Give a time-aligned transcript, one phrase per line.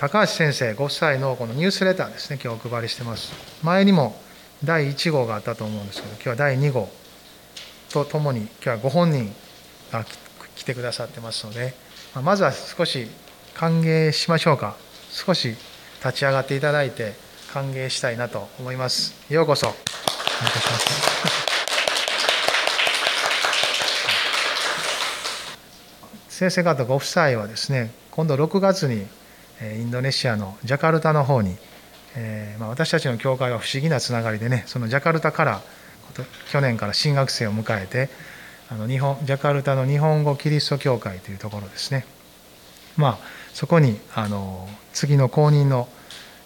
[0.00, 2.40] 高橋先生ご夫妻のこのニュースレターですね。
[2.42, 3.34] 今日お配りしてます。
[3.62, 4.18] 前にも
[4.64, 6.88] 第1号があったと思うんですけど今日は第2号
[7.90, 9.30] とともに今日はご本人
[9.92, 10.06] が
[10.56, 11.74] 来てくださってますので
[12.24, 13.08] まずは少し
[13.52, 14.74] 歓迎しましょうか。
[15.10, 15.48] 少し
[16.02, 17.12] 立ち上がっていただいて
[17.52, 19.14] 歓迎したいなと思います。
[19.28, 19.66] ようこそ。
[19.66, 21.10] お願いします。
[26.30, 29.06] 先生方ご夫妻はですね今度6月に
[29.62, 31.56] インドネシアのジャカルタの方に、
[32.16, 35.60] えー、まあ、私たちの教会は不思議なつながりでねそのジャカルタから
[36.50, 38.08] 去年から新学生を迎えて
[38.70, 42.04] あの日本ジャカルタの日本語キリスト教会というところですね。
[42.96, 43.18] まあ
[43.52, 45.88] そこにあの次の後任の、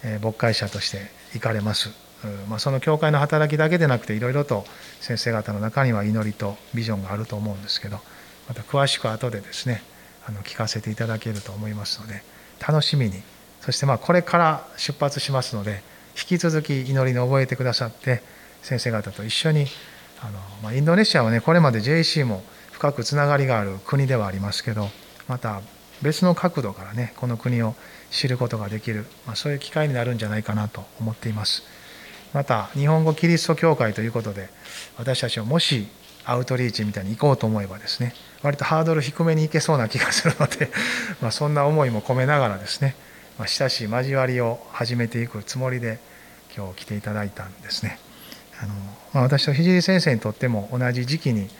[0.03, 1.91] え、牧会者として行かれます、
[2.49, 4.65] まあ、その教会の働きだけでなくていろいろと
[5.01, 7.99] 先生方の中には祈りとビジョンがあると思うんですけど
[8.49, 9.83] また詳しく後でですね
[10.27, 12.23] あの聞かせていただけると思いますので
[12.67, 13.23] 楽しみに。
[13.61, 15.83] そしてまあこれから出発しますので
[16.17, 18.23] 引き続き祈りに覚えてくださって
[18.63, 19.67] 先生方と一緒に
[20.21, 24.89] あの、まあ、インドネシアはねこれまで JC も深くつながりがある国ではありますけど
[25.29, 25.63] また
[26.03, 27.75] 別の角度からねこの国を
[28.11, 31.63] 知ることができる、まあ、そういう機会になるんじゃないかなと思っています。
[32.35, 34.49] また日本語キリスト教会ということで
[34.99, 35.87] 私たちをもし
[36.25, 38.13] アウトリーチみたいに行こうと思えばですね
[38.45, 40.71] 割とハードル低めに行けそうな気がするので
[41.23, 42.95] まそんな思いも込めながらですね、
[43.39, 45.99] まあ、親しい交わりを始めていくつもりで
[46.55, 47.99] 今日来ていただいたんですね。
[48.63, 48.75] あの
[49.15, 51.51] まあ、私と聖先生にとっても同じ時期に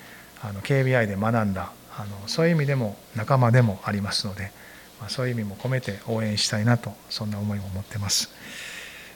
[0.43, 4.53] あの KBI で学んだあのそういう意味でも仲間でもありますので、
[5.01, 8.31] まあ、そういう意味も込めて応援したいなとそんな思いも持ってます。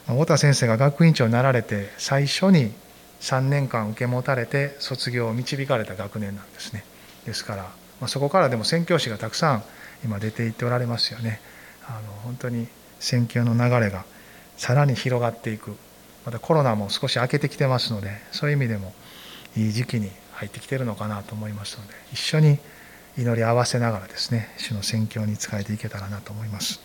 [0.07, 2.73] ま太田先生が学院長になられて最初に
[3.21, 6.83] 3年間受け持たれて卒業を導かれた学年なんですね。
[7.29, 7.63] ですから、
[8.01, 9.63] まあ、そこからでも宣教師がたくさん
[10.03, 11.39] 今出ていっておられますよね。
[11.87, 12.67] あの本当に
[12.99, 14.03] 宣教の流れが
[14.57, 15.75] さらに広がっていく
[16.25, 18.93] またコロナも少し明けてきてますのでそういう意味でも
[19.55, 22.57] いい時期に入ってきてるのかなと思いますので一緒に
[23.17, 26.81] 祈り合わせながらですね主の宣教に仕えていけたらなと思います。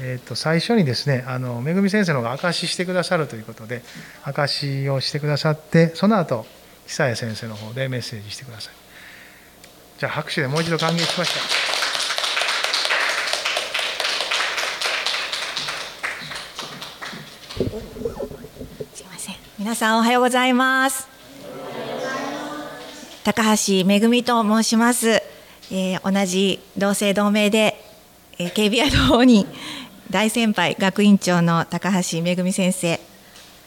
[0.00, 3.82] えー、と最初にですねあのめぐみ先生の方が証ししてくださるということで
[4.24, 6.46] 証しをしてくださってその後
[6.86, 8.87] 久谷先生の方でメッセージしてください。
[9.98, 11.40] じゃあ拍手でもう一度歓迎しました。
[18.94, 19.34] すいません。
[19.58, 21.08] 皆さんおはようございます。
[23.24, 25.20] 高橋めぐみと申します。
[25.72, 27.84] えー、同じ同姓同名で、
[28.38, 29.48] えー、KBI の方に
[30.10, 33.00] 大先輩学院長の高橋めぐみ先生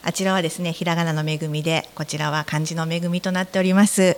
[0.04, 4.16] あちらはですねひらがなの恵みでこちらは漢字の恵みとなっております、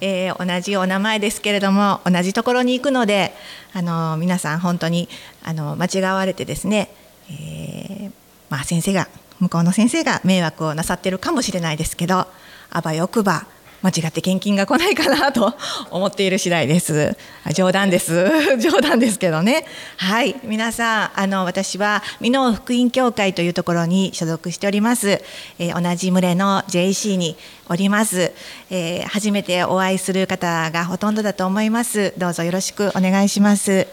[0.00, 3.32] えー、同じお名前ですけれども同じところに行くので
[3.72, 5.08] あの皆さん本当に
[5.42, 6.94] あの間違われてですね、
[7.30, 8.12] えー、
[8.48, 9.08] まあ、先生が
[9.40, 12.26] 向こうの先生が迷惑をなさってるかもしれないですけど
[12.70, 13.46] あばよくば
[13.84, 15.52] 間違って献金が来ないかなと
[15.90, 17.14] 思っている次第です。
[17.52, 18.30] 冗談です。
[18.58, 19.66] 冗談ですけどね。
[19.98, 25.22] はい、皆さん、あの私は美濃福音教会というところに所属しております。
[25.58, 27.36] えー、同じ群れの JC に
[27.68, 28.32] おります、
[28.70, 32.14] えー、初めてお会いする方がほとんどだと思います。
[32.16, 33.86] どうぞよろしくお願いします。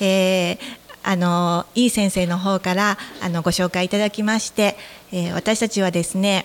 [0.00, 0.58] えー
[1.04, 4.76] あのいい先生の方からあのご紹介いただきまして、
[5.10, 6.44] えー、私たちはですね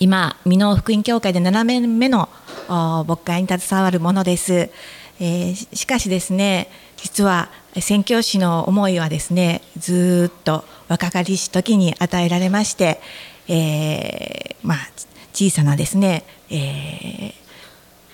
[0.00, 2.28] 今美濃福音教会で7年目の
[2.68, 4.70] 牧会に携わるものです、
[5.20, 7.50] えー、しかしですね実は
[7.80, 13.00] 宣教師の思いはですねずっと若かりし時に与えられまして、
[13.48, 14.78] えー、まあ、
[15.32, 17.32] 小さなですね、えー、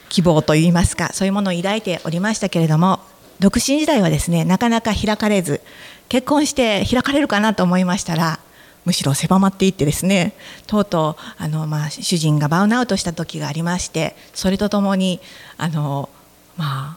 [0.09, 3.01] 希望といいますかそういうものを抱いておりましたけれども
[3.41, 5.61] 独身時代はですねなかなか開かれず
[6.09, 8.39] 結婚して開かれるかなと思いましたら
[8.85, 10.35] むしろ狭まっていってですね
[10.67, 15.21] とうとうあの、まあ、主人がバウンアウトした時がありましてそれとともに
[15.57, 16.09] あの、
[16.57, 16.97] ま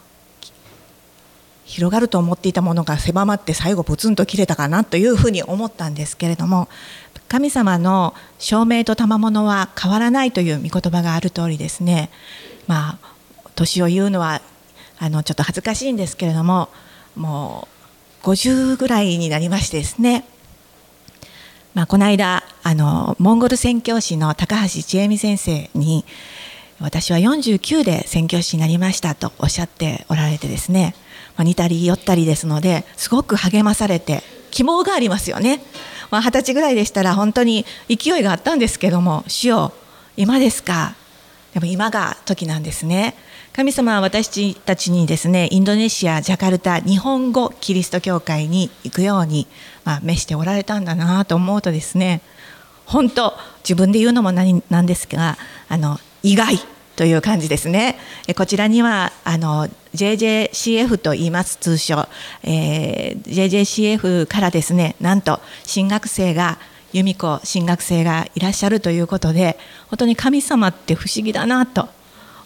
[1.64, 6.68] 広がると思っていたものが狭まって最後プツンと切れたかなというふうに思ったんですけれども
[7.28, 12.10] 神様の証明と賜物は変わらないという御言葉がある通りですね
[12.66, 13.18] まあ
[13.54, 14.40] 年を言うのは
[14.98, 16.70] あのちょっと恥ずかしいんですけれども
[17.16, 17.68] も
[18.22, 20.24] う50ぐらいになりましてですね
[21.78, 26.04] まあ、この間あのモンゴル宣教師の高橋千恵美先生に
[26.80, 30.96] 私は49で宣教師になりましたとおっしゃっておられてですね、
[31.36, 35.62] まあ、似たり寄ったりですのですごく励まされて希望がありますよね。
[36.10, 39.72] まあ、歳ぐらいでしたら本当に勢いがあったんですけども「主よ
[40.16, 40.96] 今ですか」
[41.54, 43.14] やっぱ今が時なんですね
[43.58, 49.48] 神様は私たちにですねインドネシアジャカルタ日本語キリスト教会に行くように、
[49.84, 52.20] まあ、召しておられたんだなと思うとですね
[52.86, 53.32] 本当
[53.64, 55.36] 自分で言うのも何なんですが
[55.68, 56.56] あの意外
[56.94, 57.98] という感じですね。
[58.36, 62.06] こちらにはあの JJCF と言います通称、
[62.44, 66.58] えー、JJCF からですねなんと新学生が
[66.92, 69.58] 由美子新学生がいらっしゃるということで
[69.88, 71.88] 本当に神様って不思議だなと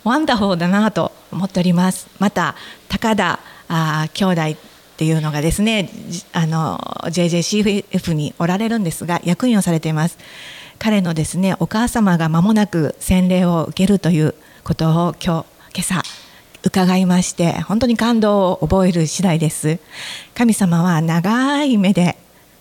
[0.05, 2.09] wonderful だなと思っております。
[2.19, 2.55] また
[2.89, 3.39] 高田
[3.69, 4.57] あ兄弟っ
[4.97, 5.89] ていうのがですね
[6.33, 10.19] あの JJCF におられるんですが役員をされています。
[10.79, 14.35] 彼のですねお母様が間もなく洗礼を受けるという
[14.65, 16.03] ことを今日今朝
[16.65, 19.79] 伺いまして本当に感動を覚える次第です。
[20.35, 22.17] 神様は長い目で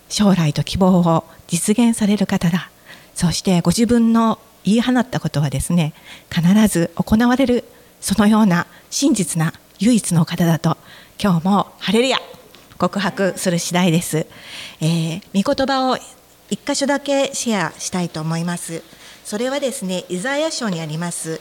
[0.10, 2.70] 将来と希望を実現される方だ。
[3.16, 5.94] そしてご自分の言い放ったことはですね
[6.30, 7.64] 必ず行われる
[8.00, 10.78] そのような真実な唯一の方だと
[11.22, 12.18] 今日もハレルヤ
[12.78, 14.26] 告白する次第です、
[14.82, 15.98] えー、御言葉を
[16.50, 18.84] 一箇所だけシェアしたいと思います。
[19.24, 21.40] それはですねイザヤ書にあります。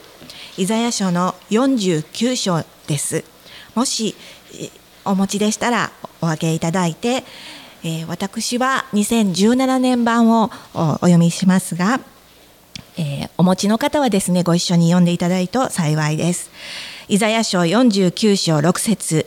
[0.57, 3.25] イザヤ書の49章です。
[3.75, 4.15] もし
[5.05, 5.91] お持ちでしたら
[6.21, 7.25] お分けいただいて
[7.83, 12.01] えー、私は2017年版をお読みしますが、
[13.01, 16.51] えー、お持ちの方はですねご一緒に読んでいただいると幸いです。
[17.09, 19.27] イザヤ書49章6節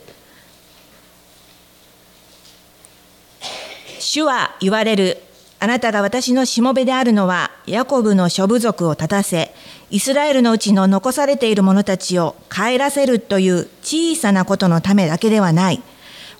[3.98, 5.18] 主は言われる
[5.58, 9.52] あなたが私のしもべであるのはヤコブの諸部族を立たせ
[9.90, 15.82] イスラエルのうちの残されている者たちを帰らせるという小さなことのためだけではない。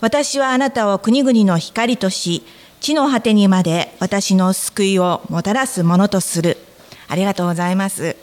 [0.00, 2.44] 私はあなたを国々の光とし、
[2.80, 6.58] 地の果てにまで私の救いをもたらすものとする。
[7.14, 8.16] ありがとうございます。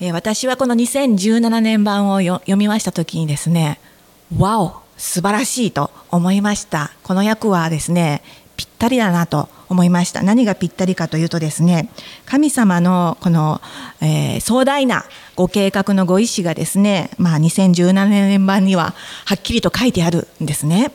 [0.00, 3.80] え私はこの2017年版を読みました時にですね、
[4.36, 6.92] わお、素晴らしいと思いました。
[7.02, 8.22] この役はですね、
[8.58, 11.88] ぴったりだなと思いました何がぴったりかというとですね
[12.26, 13.62] 神様のこの、
[14.02, 18.94] えー、壮大なご計画のご意思がですね、まあ、2017年版には
[19.24, 20.92] はっきりと書いてあるんですね。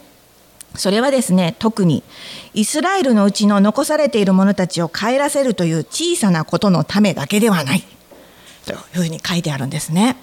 [0.78, 2.04] それはですね特に
[2.54, 7.84] イスラエルのうちの残されている者たちを帰らせるという小さなことのためだけではない
[8.66, 10.18] というふうに書いてあるんですね。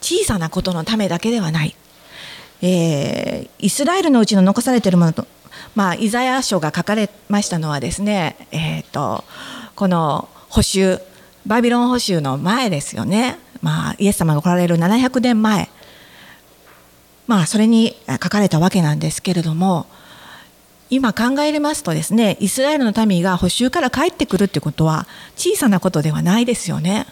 [0.00, 1.76] 小さなことのためだけではない。
[2.62, 5.26] えー、イスラエルのうちの残されている者
[5.74, 9.24] まあ、イザヤ書が書かれましたのはですね、えーと、
[9.74, 11.00] この補修
[11.46, 15.68] バビロン捕囚の前ですよね、まあ、イエス様が来られる700年前、
[17.30, 19.86] まあ、それに書かれたわけなんですけれども
[20.90, 25.06] 今考えれますとですねイスラエルの民が補修から帰ってくるってことは
[25.36, 27.06] 小さなことではないですよね。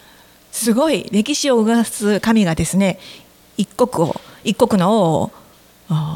[0.51, 2.99] すごい歴史を動かす神がですね
[3.55, 5.31] 一国を一国の王を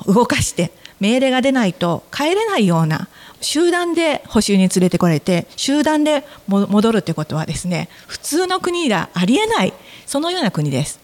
[0.05, 3.07] 動かして命令が出ないと帰れないような
[3.39, 9.71] 集団で補修に連れてこられて集団で戻るってことはですね普通の国ではありえない
[10.05, 11.02] そのような国です。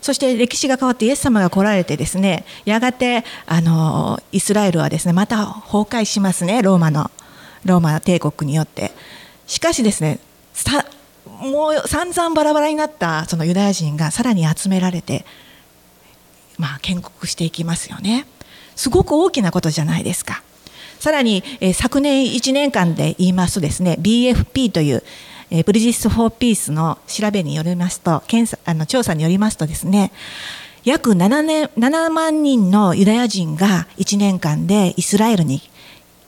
[0.00, 7.10] そして歴史が変わってイエス様が来られてですねやがてあのイスラエルはですねまた崩壊しますねローマの
[7.64, 8.92] ローマ帝国によって
[9.46, 10.18] しかしですね
[11.40, 15.24] もう散々バラバラになったそのユダヤ人がさらに集められて
[16.58, 18.26] まあ建国していきますよね。
[18.76, 20.42] すごく大きなことじゃないですか。
[20.98, 25.02] さらに、え、昨年1年間で言いますとですね BFP という、
[25.50, 30.12] えー、 Bridges for Peace の調べによりますと検査あの調査によりますとですね
[30.84, 35.60] 約7年7万人のユダヤ人が1年間でイスラエルに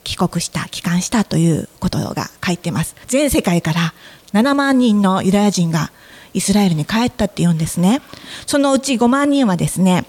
[0.03, 3.93] 帰国した帰還したということが書いてます全世界から
[4.33, 5.91] 7万人のユダヤ人が
[6.33, 8.01] イスラエルに帰ったっていうんですね
[8.45, 10.05] そのうち5万人はですね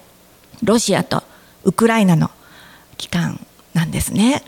[0.63, 1.23] ロシアと
[1.63, 2.29] ウクライナの
[2.97, 3.39] 期間
[3.73, 4.41] なんですね。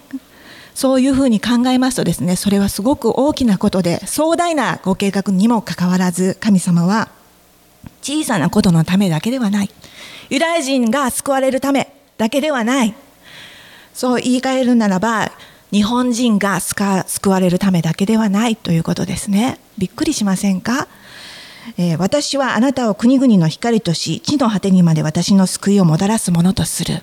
[0.78, 7.10] そういうふうに考えますとですねそれはすごく大きなことで壮大なご計画にもかかわらず神様は
[8.04, 9.72] 小さなことのためだけではない。
[10.30, 12.94] ユダヤ人が救われるためだけではない。
[13.96, 15.32] そう言い換えるならば
[15.72, 19.60] 日本人が救われるためだけではないということですね。
[19.80, 20.88] びっくりしませんか、
[21.80, 27.02] えー、私はあなたを国々の光とし地の果てにまで私の救いをもたらすものとする。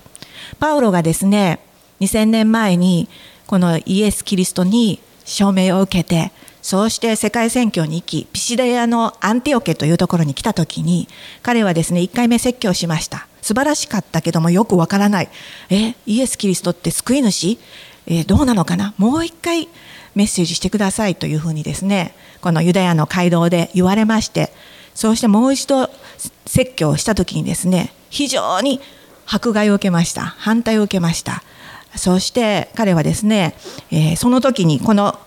[0.61, 1.59] パウロがですね
[1.99, 3.09] 2000年前に
[3.47, 11.07] このイエス・キリストに証明を受けてそうして世界宣教に行きピシデアのアンティオケというところに来た時に
[11.43, 13.27] 彼はですね1回目説教しました。
[13.41, 15.29] 素晴らしかったけどもよくわからない。
[15.69, 17.59] えイエス・キリストって救い主？
[18.07, 18.95] えどうなのかな？
[18.97, 19.67] もう一回
[20.15, 24.51] メッセージしてくださいというふうにですねこのユダヤの街道で言われまして
[24.95, 25.89] そうしてもう一度
[26.47, 28.79] 説教をした時にですね非常に
[29.27, 30.21] 迫害を受けました。
[30.21, 31.43] 反対を受けました。
[31.95, 33.55] そして彼はですね、
[33.91, 35.17] えー、その時にこの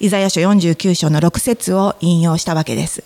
[0.00, 3.04] イザヤ書49章の6節を引用したわけです。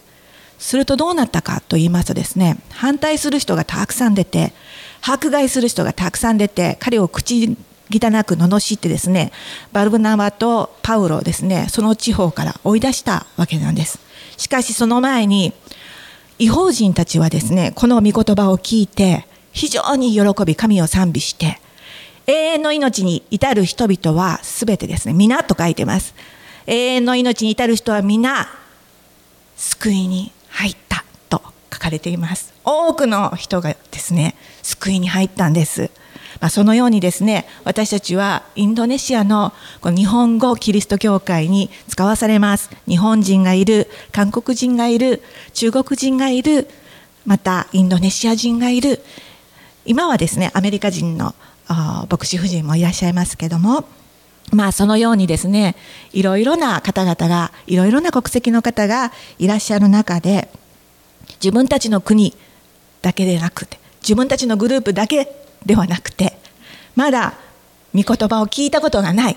[0.59, 4.53] するとどうなったかと言いますとですね反対する人がたくさん出て
[5.01, 7.57] 迫害する人がたくさん出て彼を口
[7.91, 9.33] 汚く罵ってですね
[9.73, 13.99] バルブナバとパウロをですねその地方から追い出したわけなんです。
[14.37, 15.53] しかしその前に
[16.39, 21.61] 違法人たちはですねこの御言葉を聞いて非常に喜び神を賛美して
[22.27, 26.15] 永遠の命に至る人々は全てですね皆と書いてます。
[26.67, 28.49] 永遠の命に至る人は皆
[29.57, 32.55] 救いに入ったと書かれています。
[32.65, 35.91] 多くの人がですね救いに入ったんです、
[36.41, 42.71] まあ、そのようにですね私たちはインドネシアのこの日本語キリスト教会に使わされます。
[42.87, 45.23] 日本人がいる韓国人がいる
[45.55, 46.69] 中国人がいる
[47.27, 49.01] またインドネシア人がいる。
[49.85, 51.35] 今はですねアメリカ人の
[51.73, 53.85] あ牧師夫人もいらっしゃいますけども。
[54.51, 55.77] まあそのようにですね
[56.13, 60.51] いろいろな方々がいろいろな国籍の方がいらっしゃる中で
[61.43, 62.35] 自分たちの国
[63.01, 66.37] だけでなくて自分たちのグループだけではなくて
[66.97, 67.35] まだ
[67.95, 69.37] 御言葉を聞いたことがない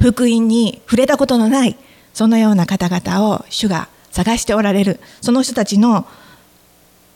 [0.00, 1.76] 福音に触れたことのない
[2.12, 6.06] そのような方々を主が探しておられるその人たちの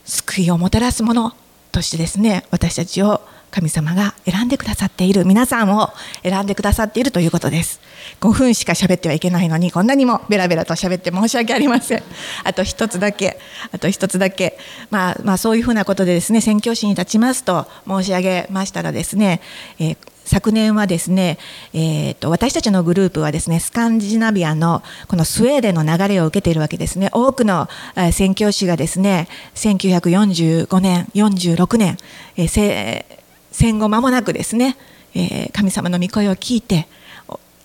[0.05, 1.33] 救いをもたらすもの
[1.71, 3.21] としてですね私たちを
[3.55, 5.23] 神様が選んでくださっている。
[5.23, 5.93] 皆さんを
[6.23, 7.79] 選んでくださっているということです。
[8.19, 12.03] 5分しか喋ってはいけないのにこんなにもベラベラと喋って申し訳ありません。
[12.43, 13.39] あと一つだけ
[13.71, 14.57] あと一つだけ。
[14.91, 19.39] まあまあそういうふうなことでですね宣教師に立ちますと申し上げましたらですね、
[19.79, 21.37] えー昨年はですね、
[21.71, 27.09] えーと、私たちのグループはですねスカンジナビアのこのスウェーデンの流れを受けているわけですね。
[27.13, 27.69] 多くの
[28.11, 31.97] 宣教師がですね1945年46年、
[32.37, 33.24] えー、
[33.55, 34.75] 戦後間もなくですね、
[35.13, 36.89] えー、神様の御声を聞いて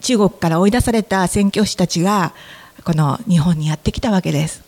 [0.00, 2.32] 中国から追い出された宣教師たちが
[2.85, 4.62] この日本にやってきたわけです。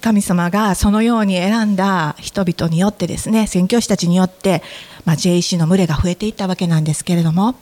[0.00, 4.64] 神様がそのように選んだ人々によってですね宣教師たちによって、
[5.04, 7.54] まあ、JEC の群れが増えていったわけなんですけれども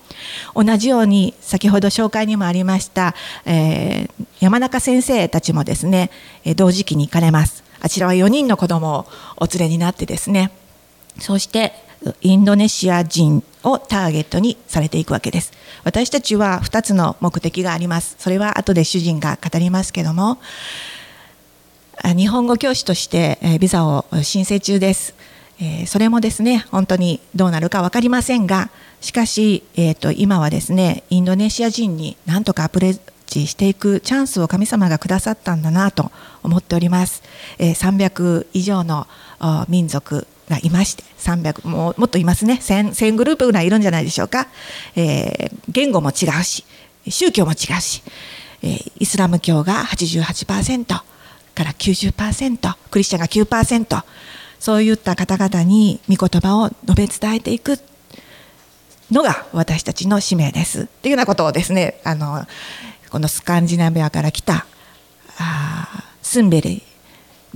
[0.55, 6.11] 同じように先ほど紹介にもありました、えー、山中先生たちもですね
[6.57, 10.53] 同時期に行かれますあちらは4人の子供をお連れになってですね
[11.21, 11.75] そして
[12.21, 15.53] インドネシア人をターゲットにされていくわけです。
[15.85, 18.17] 私たちは2つの目的があります。
[18.19, 20.39] それは後で主人が語りますけども
[22.05, 25.15] 日本語教師としてビザを申請中です。
[25.87, 28.71] それもですね本当にどうなるか分かりませんが
[29.01, 36.11] しかし、えー、と今はですねインドネシア人になんとかアプレッチしていくチャンスを神様がくださったんだなと
[36.43, 37.23] 思っております。
[37.59, 39.07] 300以上の
[39.69, 42.59] 民族がいまして300ももっといますね。
[42.61, 44.49] 1000, 1000グループぐらいいるんじゃないでしょうか、
[44.95, 46.65] えー、言語も違うし
[47.09, 48.03] 宗教も違うし、
[48.63, 54.05] えー、イスラム教が88%から90%クリスチャンが9%
[54.59, 57.79] そういった方々に御言葉を述べ伝えていく
[59.11, 60.83] のが私たちの使命です。
[60.83, 62.45] っていうようなことをですねあの
[63.11, 64.67] このスカンジナビアから来た
[65.39, 66.83] あスンベリ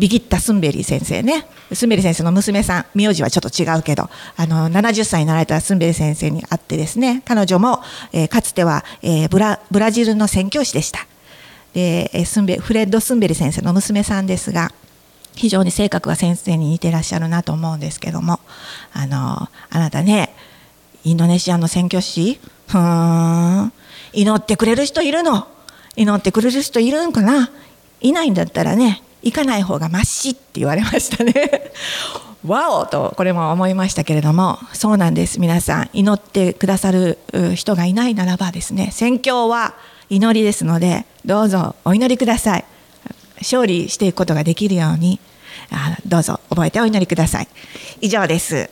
[0.00, 1.46] ビギッタ・スンベリー先生ね。
[1.74, 11.06] スンベリ先生の娘さん名字はちょっと違うけどあの70歳になられたスンベリ先生に会ってですね彼女も、えー、かつては、えー、ブラブラジルの宣教師でした。
[11.74, 14.72] でスンベフレッド・スンベリ先生の娘さんですが
[15.36, 18.40] 非常に性格が先生に似てらっしゃるなと思うんですけども
[18.94, 20.34] あのあなたね
[21.04, 22.40] インドネシアの宣教師？
[22.68, 23.72] ふーん。
[24.12, 25.46] 祈ってくれる人いるの？
[25.94, 27.50] 祈ってくれる人いるんかな？
[28.00, 31.34] いないんだったらね行かない方がましって言われましたね。
[32.46, 35.40] わおとこれも思いましたけれどもそうなんです。
[35.40, 37.18] 皆さん祈ってくださる
[37.54, 39.74] 人がいないならばですね宣教は
[40.08, 42.64] 祈りですのでどうぞお祈りください。
[43.40, 45.18] 勝利していくことができるように
[46.06, 47.48] どうぞ覚えてお祈りください。
[48.00, 48.70] 以上です。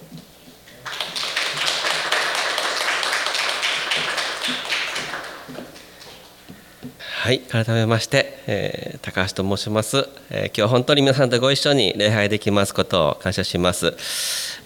[7.29, 13.95] はい改めまして、えー、高橋と申します、えー、今日本当に皆さんとご一緒に礼拝できますことを感謝します、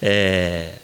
[0.01, 0.79] え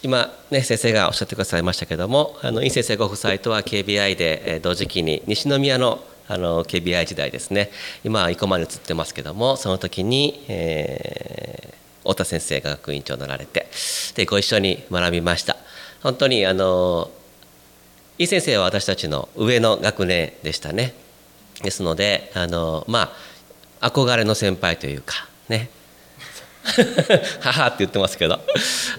[0.00, 7.70] ー、今ね先生がおっしゃってくださいましたけどもあの尹先生ご夫妻とは KBI で、えー、同時期に西宮のあの KBI 時代ですね。
[8.02, 13.66] 今は生駒に移ってますけどもその時に、えー、太田先生が学院長になられて
[14.14, 15.58] でご一緒に学びました。
[16.02, 17.10] 本当にあの
[18.16, 20.94] 井先生は私たちの上の学年でしたね。
[21.62, 23.12] ですのであのま
[23.80, 25.70] あ憧れの先輩というかね。
[27.40, 28.40] 母って言ってますけど。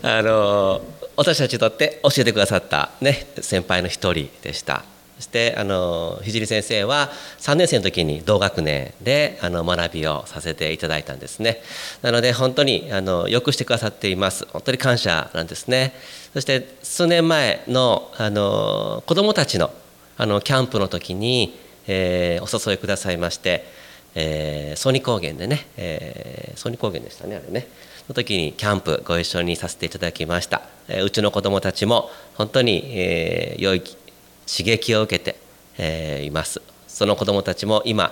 [0.01, 0.81] あの
[1.17, 4.83] 私たちにとって教えてくださった、ね、先輩の一人でした。
[5.17, 11.61] そしてあの聖先生は3年生の時に同学年であの学びをさせていただいたんですね。
[12.01, 14.47] なので本当にあのよくしてくださっています。
[14.51, 15.93] 本当に感謝なんですね。
[16.33, 19.71] そして数年前のあの子どもたちの
[20.17, 21.55] あのキャンプの時に、
[21.87, 23.81] えー、お誘いくださいまして
[24.15, 27.67] えー、ソニ高原でね、えー、ソニ高原でしたねあれね。
[28.09, 35.37] の時にキャンプご一緒にさせていただきました、えー、うちの子どもたちも本当に、えー、良い刺激を受けて、
[35.77, 36.61] えー、います。
[37.01, 38.11] その子どもたちも今、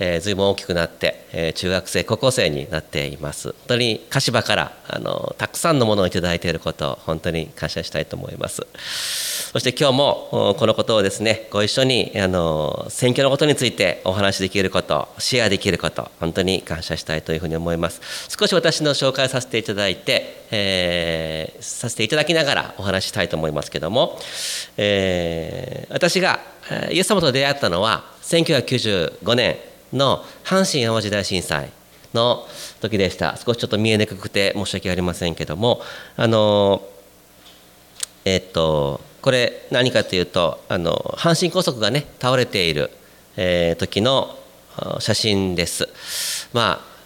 [0.00, 3.50] えー、随分大きくなって、えー、中学生高校生になっています。
[3.50, 8.66] 本当に鹿島からあのたくさんのものを頂いていることを本当に感謝したいと思います。
[9.52, 18.00] そして今日もこのことをですねご一緒にあの選挙のことについてお話しできることシェアできること本当に感謝したいというふうに思います。
[18.36, 24.18] 少し私の紹介させていただいて、えー、させていただきながらお話したいと思いますけども、
[24.76, 26.55] えー、私が
[26.90, 29.56] イエス様と出会ったのは1995年
[29.92, 31.70] の阪神・淡路大震災
[32.12, 32.46] の
[32.80, 33.36] 時でした。
[33.36, 35.80] 少しちょっと見えにくくて申し訳ありませんけども
[36.16, 36.82] あの
[38.24, 42.90] えっとこれ何かというとあの阪神高速がね倒れている、
[43.36, 44.36] えー、時の
[44.98, 45.88] 写真です。
[46.52, 46.96] まあ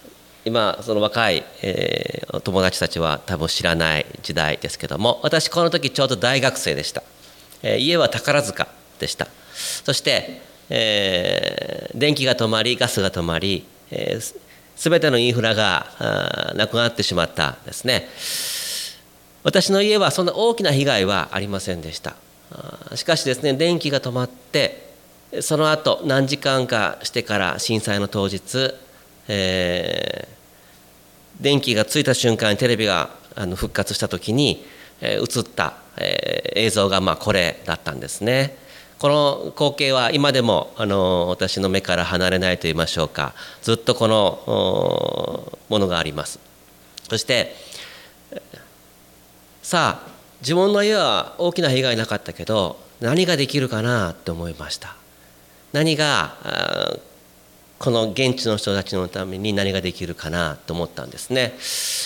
[0.43, 7.03] 今その若い、えー、友達たちは多分知らない時代ですけども私この時ちょうど大学生でした、
[7.61, 8.67] えー、家は宝塚
[8.99, 9.27] でした。
[9.83, 14.39] そして、えー、電気が止まりガスが止まり、えー、
[14.75, 18.07] 全てのインフラがなくなってしまったですね
[19.43, 22.15] 私の家はそんな大きな被害はありませんでした
[22.95, 24.91] しかしですね電気が止まって
[25.41, 28.73] その後何時間かしてから震災の当日、
[29.29, 34.65] えー、電気がついた瞬間にテレビがあの復活した時に、
[34.99, 38.57] えー、映った、えー、映像がまあこれだったんですね。
[39.01, 43.33] この光景は今でもあの私の目から離れないと言いましょうか。
[43.63, 46.37] ずっとこのものがあります。
[47.09, 47.55] そして
[49.63, 50.11] さあ
[50.41, 54.95] 自分の家は大きな被害なかったけど何ができるかなって思いました。
[55.73, 56.35] 何が
[57.81, 61.55] この現地の人たちのために何ができるかなと思ったんですね。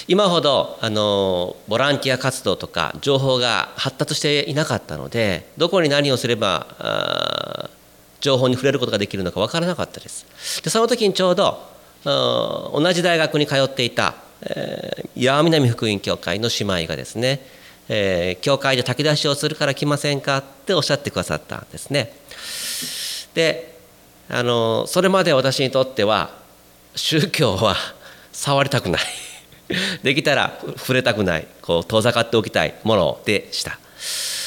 [0.07, 7.69] 今ほどあのボランティア活動とか情報が発達していなかったのでどこに何をすれば
[8.21, 10.61] 情報に触れることができるのか分からなかったです。
[10.63, 11.59] でその時にちょうど
[12.05, 17.45] 同じ大学に通っていた、えー、八南福音教会の姉妹がですね、
[17.89, 22.13] えー、教会で炊き出しをするから来ませんかっておっしゃってくださったんですね。
[23.33, 23.74] で
[24.29, 26.31] あのそれまで私にとっては
[26.95, 27.75] 宗教は
[28.31, 29.01] 触りたくない。
[30.03, 31.47] できたら触れたくない。
[31.61, 33.79] こう遠ざかっておきたいものでした。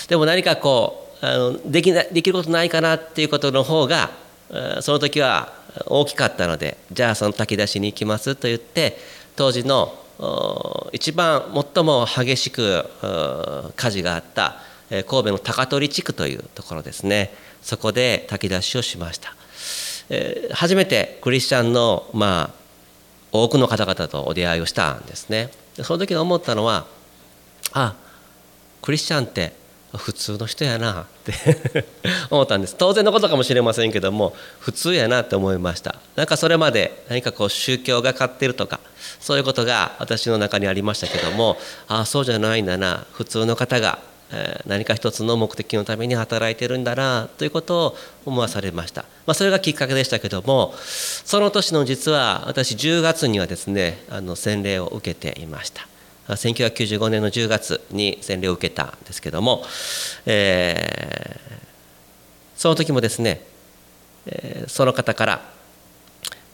[0.08, 4.10] でも何かこうあのできなできることないかなっていうことの方が
[4.80, 5.52] その時は
[5.86, 8.98] 大きかったのでじゃあその炊き出しに行きますと言って
[9.36, 9.94] 当時の
[10.92, 12.84] 一番最も激しく
[13.76, 17.34] 火事があった神戸の高取地区というところですね。
[17.62, 19.37] そこで炊き出しをしました。
[20.10, 22.58] えー、初めてクリスチャンの、まあ、
[23.32, 25.50] 多くの方々とお出会いをしたんですね。
[25.82, 26.86] その時に思ったのは
[27.72, 27.94] あ
[28.82, 29.52] クリスチャンって
[29.96, 31.32] 普通の人やなって
[32.30, 32.76] 思ったんです。
[32.76, 35.96] 当然のことかもしれませんけども普通やなって思いました。
[36.16, 38.80] なんかそれまで何かこう宗教が勝ってるとか
[39.20, 43.98] そういうことが私の中にありましたけどもああそうじゃないんだな普通の方が
[44.66, 55.86] 何か一つの目的のために働いてるんだなということを思わされました、まあ、それがきっかけでしたけどもその年の実は私10月にはですねあの洗礼を受けていました。
[56.28, 59.64] 1995年の10月に洗礼を受けたんですけども、
[60.26, 61.56] えー、
[62.54, 63.40] その時もですね、
[64.26, 65.52] え、その方から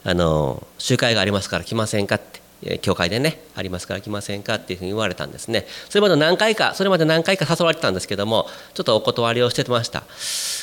[0.04, 2.43] あの集会がありますから来ませんかって
[2.80, 5.66] 教会でねありますから来ませんかっていうふうに言われたんですね。
[5.88, 10.04] それまで何回かそれまで何回か誘われてたんですけどもちょっとお断りをしてました。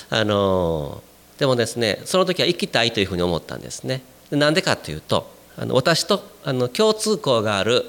[0.09, 1.03] あの
[1.37, 4.01] でもですねその時は行きたいというふうに思ったんですね。
[4.31, 7.85] なんでかというとあの私とあの共通項がある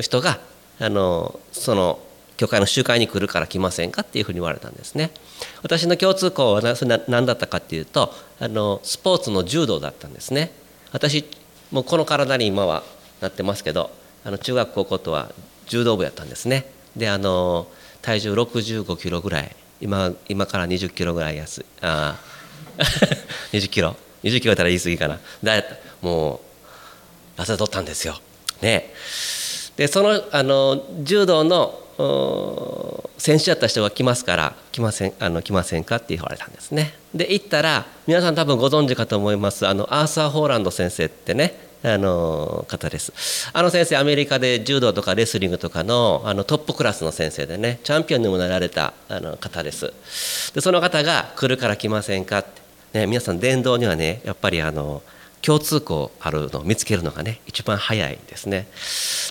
[0.00, 0.38] 人が
[0.80, 1.98] あのその
[2.36, 5.10] 教会の集会に来るから来ませんかっていうふうに言われたんですね。
[5.62, 6.62] 私の共通項は
[7.08, 10.50] 何だったかっていうとあのスポーツの柔道だったんですね。
[10.92, 11.24] 私
[11.70, 12.82] もうこの体に今は
[13.22, 13.90] なってますけど
[14.24, 15.30] あの中学高校とは
[15.66, 16.66] 柔道部やったんですね。
[16.96, 17.66] であの
[18.02, 22.18] 体重65キロぐらい今今から20キロぐらい安いあ
[23.52, 25.18] 20 キロ？20キロやったら言い過ぎかな。
[25.42, 25.64] だ
[26.00, 26.40] も
[27.36, 28.18] う痩せとったんですよ。
[28.60, 28.92] ね。
[29.76, 31.78] でそのあの柔道の
[33.18, 36.94] 選手だった人が来ますから来ませんあの来ませんかって言われたんですね。
[37.14, 43.50] で行ったら皆さん多分ご存知かと思いますあのアーサー・ホーランド先生ってねあの方です。
[43.52, 49.92] あの先生アメリカで柔道とかレスリングとかのあのトップクラスの先生でねチャンピオンにもなられたあの方です。
[50.54, 52.38] でその方が来るから来ませんか？
[52.38, 52.44] っ
[52.92, 55.02] て、ね、皆さん伝道にはねやっぱりあの
[55.40, 58.68] 共通項あるのを見つけるのがね一番早いですね。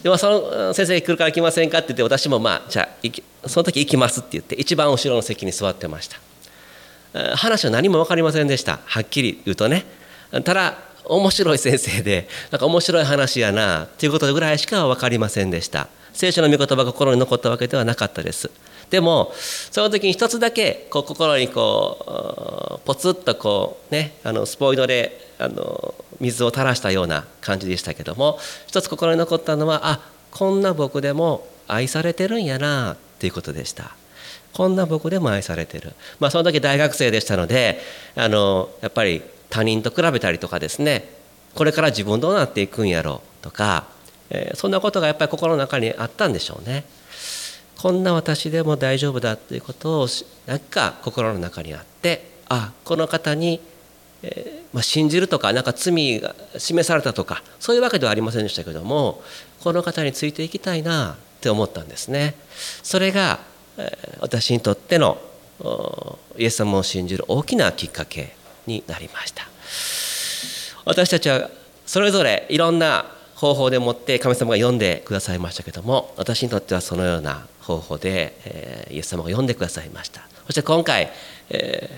[0.03, 1.77] でもその先生来るから来ませんか？
[1.77, 2.89] って言って私もまあじゃ
[3.43, 6.17] あその時行きますって言って一番後ろの席に座ってました。
[7.37, 8.79] 話は何も分かりませんでした。
[8.85, 9.85] はっきり言うとね。
[10.43, 15.87] ただ面白い先生でなんか面白い話やなということぐらいしか分かりませんでした。
[16.13, 18.51] 聖書の御言葉が心に残ったわけではなかったです。
[18.89, 28.37] でもその時に一つだけこう心にこうポツッとこうねあのスポイトであの水を垂らしたような感じでしたけども
[28.67, 33.95] 一つ心に残ったのはあこんな僕でも愛されてるんやなっていうことでした。
[34.53, 35.93] こんな僕でも愛されてる。
[36.19, 37.79] まあその時大学生でしたので
[38.15, 41.07] あのやっぱり他人と比べたりとかですね
[41.53, 43.85] これから自分どうなっていくんやろうとか、
[44.29, 46.85] えー、そんなことがやっぱり心の中にあったんでしょうね。
[47.77, 50.07] こんな私でも大丈夫だっていうことを
[50.45, 53.59] 何か心の中にあってあこの方に、
[54.21, 59.23] えー、まあ、信じるとかなんか罪が示されたとかそういうわけではありませんでしたけども
[59.63, 62.35] この方についていきたいなって思ったんですね。
[62.83, 63.39] それが、
[63.77, 65.17] えー、私にとっての
[66.37, 68.35] イエス様を信じる大きなきっかけ
[68.67, 69.47] になりました。
[70.85, 71.49] 私たちは
[71.85, 80.21] それぞれいろんな方法でもって神様が読んでくださいましたけども私にとってはそのような方法で、えー、イエス様が読んでくださいました。
[80.45, 81.11] そして今回、
[81.49, 81.89] え、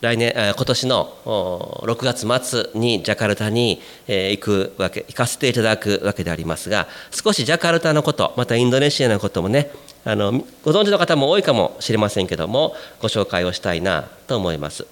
[0.00, 9.70] 来年今年の6月末にジャカルタに行くわけ行かせていただくわけでありますが少しジャカルタのことまたインドネシアのこともね
[10.04, 10.32] あの
[10.62, 14.86] ご存知の方も多いかもしれませんけどもご紹介をしたいなと思います。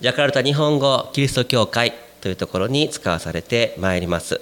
[0.00, 4.40] ジャカルタ日本語キリスト教会というところに使わされてまいります。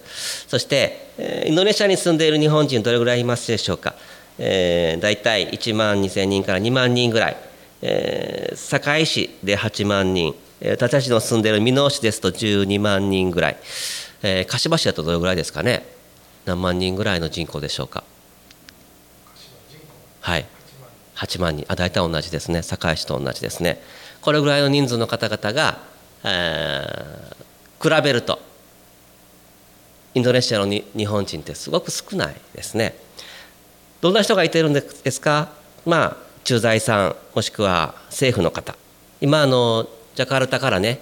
[0.49, 3.95] そしてインドネシアに住んでいる日本人どれぐらいいますでしょうか、
[4.39, 7.37] えー、大体1万2000人から2万人ぐらい、
[7.83, 13.57] えー、堺市で8万人私たちの住んでいる箕面市ですと12万人ぐらい、
[14.23, 15.85] えー、柏市だとどれぐらいですかね？
[16.45, 18.05] 何万人ぐらいの人口でしょうか？
[20.21, 20.47] はい。
[21.17, 21.67] 8万人。
[21.69, 22.63] あ大体同じですね。
[22.63, 23.83] 堺市と同じですね。
[24.21, 25.81] これぐらいの人数の方々が、
[26.23, 28.39] えー、比べると
[30.15, 32.97] インドネシアの日本人ってすごく少ないですね。
[34.01, 35.51] どんな人がいてるんですか？
[35.85, 38.75] まあ駐在さんもしくは政府の方。
[39.21, 41.01] 今あのジャカルタからね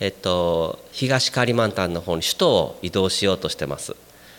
[0.00, 3.94] えっと東カリマンタンの方に首都を移動しようとしてます。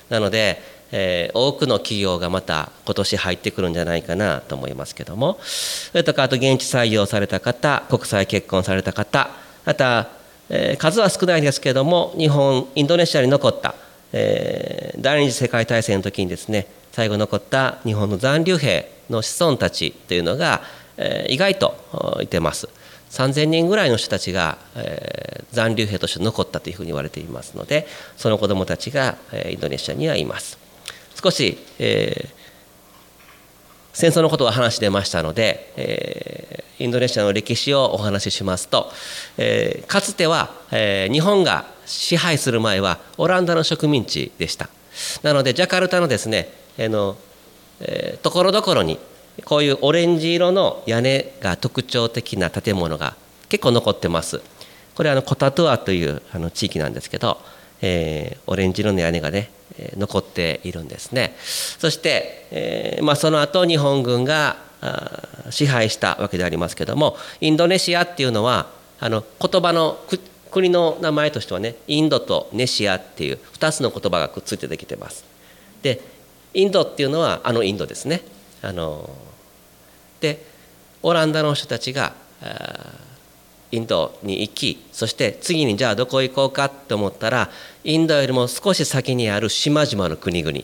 [0.10, 5.40] なのでえー、多くの企業がまた今年入ってくるんじゃないかなと思いますけども。
[5.42, 9.30] それとかあと現地採用された方国際結婚された方
[9.66, 10.10] また、
[10.50, 13.76] えー、数は少ないですけども日本インドネシアに残った、
[14.12, 20.62] えー、第二次世界大戦の時にですね最後残った日本の残留兵の子孫たちというのが、
[20.98, 22.68] えー、意外といてます。
[23.12, 30.58] 3000人ぐらいの人たちが、えー、残留兵として残ったというふうに言われていますのでその子どもたちが、えー、インドネシアにはいます。
[31.22, 32.30] 少し、えー、
[33.94, 38.90] 戦争のことが話し出ましたので、えー、インドネシアの歴史をお話ししますと、
[39.38, 44.70] えー、かつては、えー、日本が支配する前はオランダの植民地でした
[45.22, 47.18] なのでジャカルタのですねあの、
[47.82, 49.00] え、ところどころに
[49.46, 53.16] こういうオレンジ色の屋根が特徴的な建物が
[53.50, 54.42] 結構残ってます。
[54.96, 57.38] これはあのコタトゥアというあの地域なんですけど、
[57.82, 59.50] えー、オレンジ色の屋根がね
[59.98, 61.36] 残っているんですね。
[61.38, 64.58] そして、えーまあ、その後日本軍が
[65.50, 70.00] 支配したわけでありますけどもインドネシアっていうのはあの言葉の
[70.52, 75.24] 国の名前としてはねインドとネシアっていう2つの言葉がくっついてできてます。
[75.82, 76.02] で
[76.54, 78.22] インドっていうのはあのインドですね。
[78.62, 79.10] あの
[80.20, 80.46] で
[81.02, 82.14] オランダの人たちが
[83.72, 87.50] インドに行きそして次にじゃあどこ行こうかと思ったら
[87.84, 90.60] インドよりも少し先にある島々の国々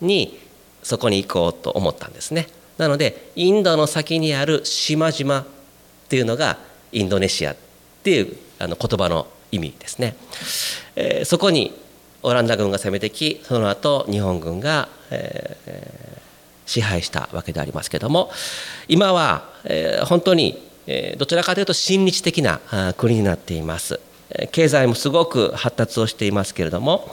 [0.00, 0.38] に
[0.82, 2.48] そこに行こうと思ったんですね。
[2.78, 5.46] なのでインドの先にある島々っ
[6.08, 6.58] ていうのが
[6.92, 7.56] インドネシアっ
[8.02, 10.16] ていうあの言葉の意味ですね、
[10.96, 11.72] えー、そこに
[12.22, 18.30] オランダ軍が攻めてきその後日本軍が、えー、支配したわけでありますけれども
[18.88, 22.60] 今は、えー、本当にえどちらかというと親日的な
[22.96, 24.00] 国になっています
[24.52, 27.10] 経済もすごく発達をしていますけれども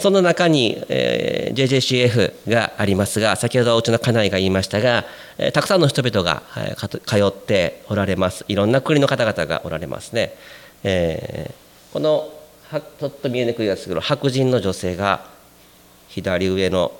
[0.00, 5.04] その中に JJCF がありますが先ほどおうちの家内が言いましたが
[5.52, 6.42] たくさんの人々が
[7.04, 10.34] 通っておられますいろんな国の方々がおられますね。
[11.92, 12.32] この
[12.70, 15.26] ちょっと見えにくいですけど白人の女性が
[16.08, 16.92] 左上の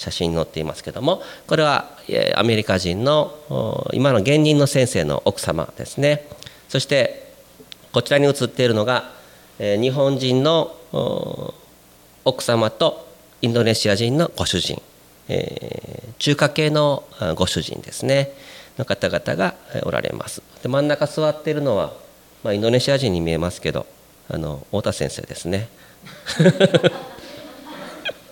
[0.00, 1.90] 写真に載っていますけどもこれは
[2.34, 6.26] アメリカ人の今の現任の先生の奥様ですね。
[6.68, 7.30] そして
[7.92, 9.12] こちらに写っているのが
[9.58, 10.74] 日本人の
[12.24, 13.06] 奥様と
[13.42, 14.80] インドネシア人のご主人、
[16.18, 17.04] 中華系の
[17.36, 18.32] ご主人ですね。
[18.78, 20.42] の方々がおられます。
[20.62, 21.92] で真ん中座っているのは、
[22.42, 23.86] まあ、インドネシア人に見えますけど
[24.28, 25.68] あの太田先生ですね。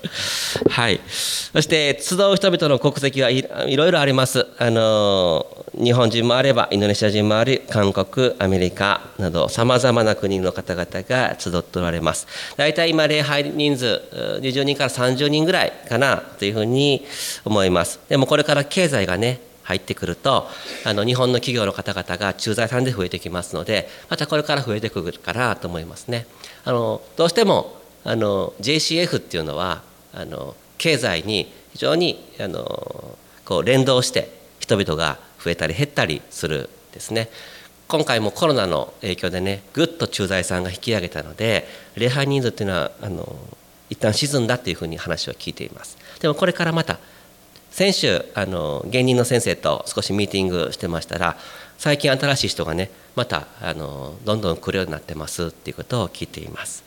[0.70, 1.00] はい。
[1.06, 3.42] そして集う人々の国籍はい
[3.76, 4.46] ろいろあります。
[4.58, 12.26] あの日本人もあればインドネシア人もあり韓国アメリカなどさまざまな国の方々が集っておられます。
[12.56, 14.02] 大体今礼拝人数
[14.40, 17.04] 20人から30人ぐらいかなというふうに
[17.44, 18.00] 思います。
[18.08, 20.48] でもこれから経済がね入ってくると
[20.84, 26.26] あの日本の企業の方々が駐在さんで増えてきますのでまたこれから増えてくるかなと思いますね。
[26.64, 37.28] あのどうしてもあの JCF っていうのはあの経済に非常にあのこう連動して人々が増えたり減ったりするですね。
[37.88, 41.66] 今回もコロナの影響でねぐっと駐在さんが引き上げたので
[41.96, 43.34] 礼拝人数っていうのはあの
[43.88, 45.96] 一旦沈んだっていうふうに話を聞いています。
[46.20, 46.98] でもこれからまた
[47.70, 51.36] 先週あの芸人の先生と少しミーティングしてましたら
[51.78, 56.84] 最近新しい人がねまたあのどんどん来るようになってますっていうことを聞いています、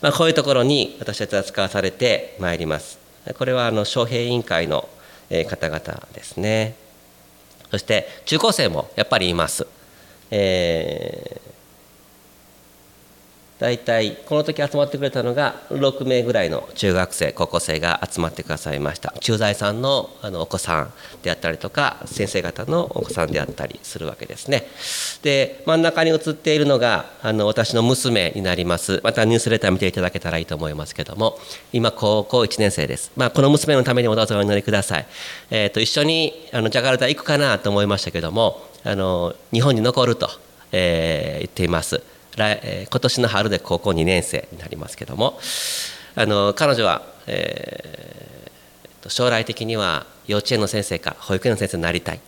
[0.00, 2.98] まあ、こういうところに私たちは使わされてまいります。
[3.38, 4.88] これはあの招聘委員会の
[5.48, 6.74] 方々ですね。
[7.70, 9.66] そして中高生もやっぱりいます、
[10.30, 11.51] えー
[13.62, 19.14] 大体この時集まってくれたのが6名ぐらいの中学生高校生が集まってくださいました。
[19.20, 24.66] 駐在さんのあのお子さんであったりとか先生方のお子さんであったりするわけですね。
[25.22, 29.00] で真ん中に写っているのがあの私の娘になります。
[29.04, 31.38] またニュースレター見ていただけたらいいと思いますけども
[31.72, 35.06] 今高校1年生です、まあ、この娘のためにもどうぞお祈りください、
[35.50, 40.28] えーと、一緒にあのジャカルタ行くかなと思いましたけどもあの日本に残ると、
[40.72, 42.11] えー、言っています。
[42.36, 45.38] 来今年の春で高校2年生になりますけども
[46.14, 52.20] あの彼女は、えー、将来的には幼稚園の先生か保育園の先生になりたい、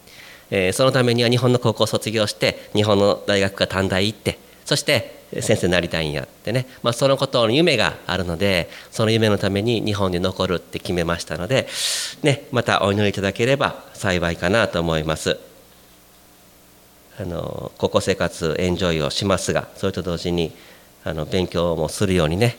[0.50, 11.66] えー、そのためには日本の高校を卒業して日本の大学か短大行ってそして先生になりたいんやってね、まあ、そのことの夢があるのでその夢のために日本に残るって決めましたので、
[12.22, 15.53] ね、またお祈りいただければ幸いかなと思います。
[17.18, 20.52] あの高校生活エンジョイをしますがそれと同時に
[21.04, 22.56] あの勉強もするようにね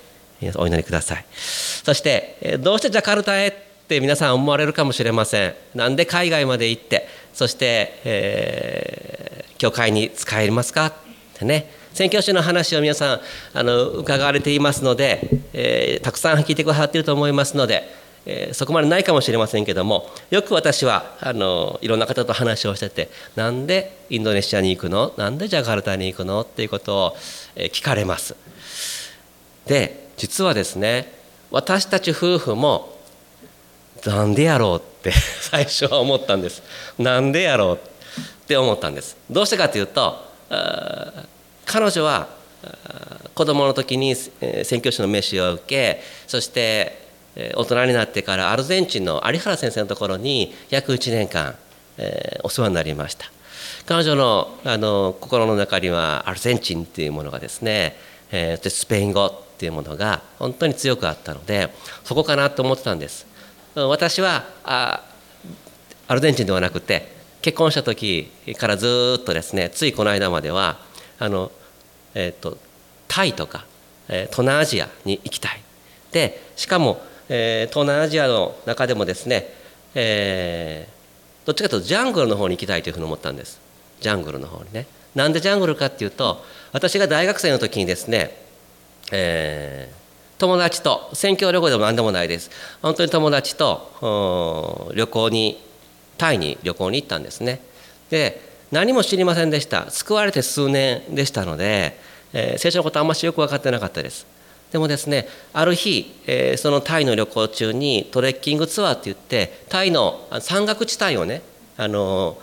[0.56, 1.26] お祈りください。
[1.34, 3.54] そしてどうしてジャカルタへっ
[3.88, 5.56] て皆さん思われるかもしれません。
[5.74, 10.94] なんで海外まで行ってそして、えー、教会に使えますかっ
[11.34, 11.72] てね。
[11.94, 13.22] 宣教師の話を皆さん
[13.54, 17.84] あの伺われていますので、えー、たくさん聞いてくださっていると思いますので
[18.26, 25.14] えー、そこまでないかもしれませんけどもよく私はあのいろんな方と話をしててなんでインドネシアに行くの？
[25.18, 26.42] なんでジャカルタに行くの？
[26.42, 27.18] っていうことを、
[27.56, 28.36] えー、聞かれます。
[29.68, 31.14] で実はですね
[31.52, 32.98] 私たち夫婦も
[34.06, 35.12] なんでやろうって
[35.42, 36.64] 最初は思ったんです。
[36.98, 37.80] なんでやろうっ
[38.48, 39.18] て思ったんです。
[39.30, 40.18] どうしてかというと
[41.66, 42.28] 彼女は
[43.34, 47.05] 子供の時に宣教師の飯を受けそして
[47.56, 51.56] 大人になってからアルゼンチンの有原先生のところに約1年間、
[51.98, 53.26] えー、お世話になりました。
[53.86, 57.96] 彼女のあの心の中にはアルゼンチンっていうものがですね、
[58.32, 63.28] えー、スペイン語っていうものが本当に強くあったのでそこかなと思ってたんです。
[63.76, 65.04] 私はあ
[66.08, 70.80] アルゼンチンではなくて結婚した時からずっとですねついこの間までは
[71.20, 71.52] あの、
[72.14, 72.58] えーと、
[73.08, 73.66] タイとか、
[74.08, 75.62] えー、東南アジアに行きたい。
[76.12, 79.54] でしかもえー、東南アジアの中でもですね、
[79.96, 83.60] えー、どっちかというとジャングルの方に行きたいというふうに思ったんです。
[84.02, 84.88] ジャングルの方にね。
[85.16, 88.38] なんでジャングルかっていうと私が大学生の時にですね、
[89.12, 92.52] えー、友達と選挙旅行でも何でもないです。
[92.82, 95.64] 本当に友達と旅行に
[96.18, 97.62] タイに旅行に行ったんですね。
[98.10, 99.90] で何も知りませんでした。
[99.90, 101.98] 救われて数年でしたので、
[102.34, 104.26] えー、聖書のことあんましよく分かってなかったです。
[104.76, 111.44] でもですねある日、えー、そのタイの旅行中にトレッキングツアーって言ってタイの山岳地帯をね
[111.78, 112.38] あの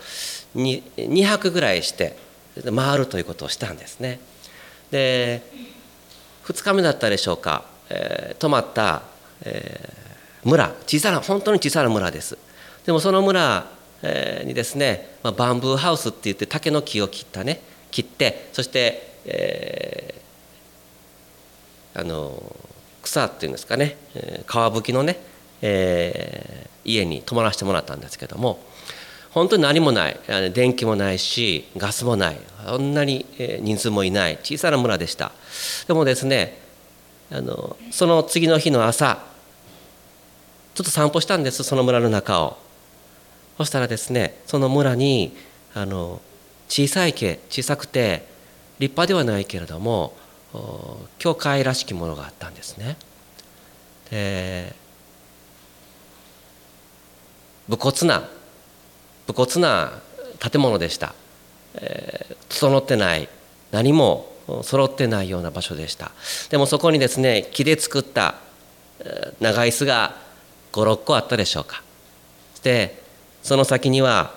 [0.56, 2.16] 2, 2泊ぐらいして
[2.74, 4.18] 回るということをしたんですね。
[4.90, 5.42] で
[6.44, 9.02] 2日目だったでしょうか、えー、泊まった
[9.44, 12.38] えー、村小さな本当に小さな村です。
[12.86, 13.66] でもその村
[14.46, 20.21] にですね、まあ、バンブーハウスって言って竹の木を切ったね切ってそして、えー、
[21.94, 22.56] あの
[23.02, 23.96] 草っていうんですかね
[24.46, 25.18] 皮吹きのね、
[25.60, 28.60] えー、家に泊まらせてもらったんですけども
[29.32, 30.20] 本当に何もない
[30.52, 33.26] 電気もないしガスもないそんなに
[33.60, 35.32] 人数もいない小さな村でした。
[35.88, 36.58] でもですね
[37.30, 39.24] あのその次の日の朝
[40.74, 42.58] ちょっと散歩したんですその村の中を。
[43.58, 45.36] そしたらですねその村に
[45.74, 46.20] あの
[46.68, 48.26] 小さい家小さくて
[48.78, 50.14] 立派ではないけれども
[51.18, 52.96] 教会らしきものがあったんですね。
[54.10, 54.74] で
[57.68, 58.28] 武骨な
[59.26, 59.92] 武骨な
[60.38, 61.14] 建物でした、
[61.74, 63.28] えー、整ってない
[63.70, 64.30] 何も
[64.62, 66.10] 揃ってないような場所でした。
[66.50, 68.34] でもそこにですね木で作った
[69.40, 70.16] 長椅子が
[70.72, 71.82] 56個あったでしょうか。
[72.62, 73.02] で
[73.42, 74.34] その先には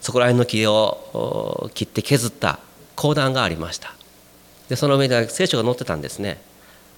[0.00, 2.58] そこら辺の木を切って削った
[2.96, 3.93] 講談がありました。
[4.68, 6.40] でその上で聖書が載ってたんですね。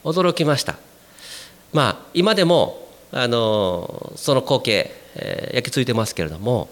[0.05, 0.77] 驚きました。
[1.73, 6.69] まあ今でもあのその光景、えー、焼き付いてますけれども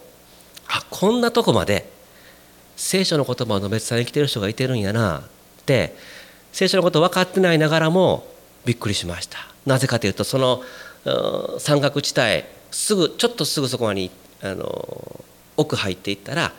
[0.69, 1.91] あこんなとこまで
[2.77, 5.23] 聖書の言葉を述べ伝えに来てる人がいてるんやなっ
[5.65, 5.97] て
[6.53, 8.27] 聖書のこと分かってないながらも
[8.65, 9.39] びっくりしました。
[9.67, 10.63] なぜかというとその
[11.59, 14.11] 山岳地帯すぐちょっとすぐそこに
[14.43, 15.25] あの
[15.57, 16.53] 奥入っていったら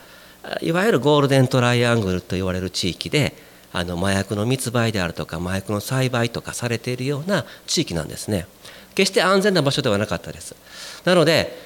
[0.61, 3.33] いわゆるゴールデントライアングルと言われる地域で
[3.77, 8.47] あの麻薬の密売であるとか麻薬の栽培とかされているような地域なんですね。
[8.95, 10.55] 決して安全な場所ではなかったです。
[11.03, 11.57] なので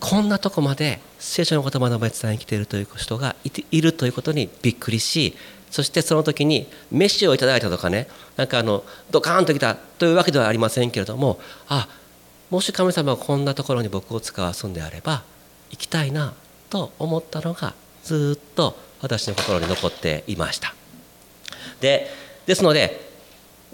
[0.00, 3.36] こんなとこまで聖書の言葉の別伝に来ているという人が
[3.70, 5.36] いるということにびっくりし
[5.70, 11.88] そしてその時に飯をいただいたとかねなんかあのドカーンときたというわけではありませんけれどもあ
[12.48, 15.24] もし神様がこんなところに僕を使わすんであれば
[15.70, 16.32] 行きたいな
[16.70, 20.77] と思ったのがずっと私の心に残っていました。
[21.80, 22.10] で
[22.46, 23.08] ですので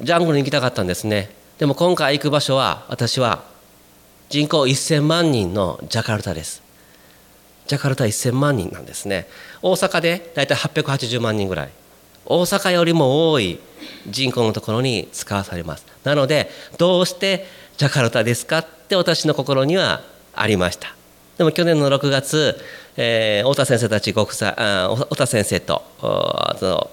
[0.00, 1.30] ジャングルに行きたかったんですね。
[1.58, 3.44] でも今回行く場所は私は
[4.28, 6.62] 人口1000万人のジャカルタです。
[7.66, 9.28] ジャカルタ1000万人なんですね。
[9.62, 11.70] 大阪で大体880万人ぐらい。
[12.26, 13.60] 大阪よりも多い
[14.08, 15.86] 人口のところに使わされます。
[16.02, 20.02] なのでどうしてジャカルタですかって私の心には
[20.34, 20.94] ありました。
[21.38, 22.60] でも去年の6月、
[22.96, 26.90] えー、太田先生たちご夫妻あ太田先生とあと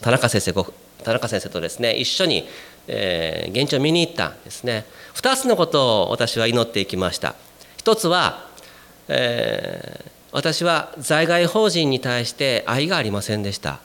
[0.00, 0.72] 田中先生ご
[1.04, 2.48] 田中先生とですね一緒に、
[2.86, 4.84] えー、現地を見に行ったんですね。
[5.14, 7.34] 2つのことを私は祈っていきました。
[7.76, 8.48] 一つは、
[9.08, 13.80] えー、私は在外邦人に対して愛がありませんでした。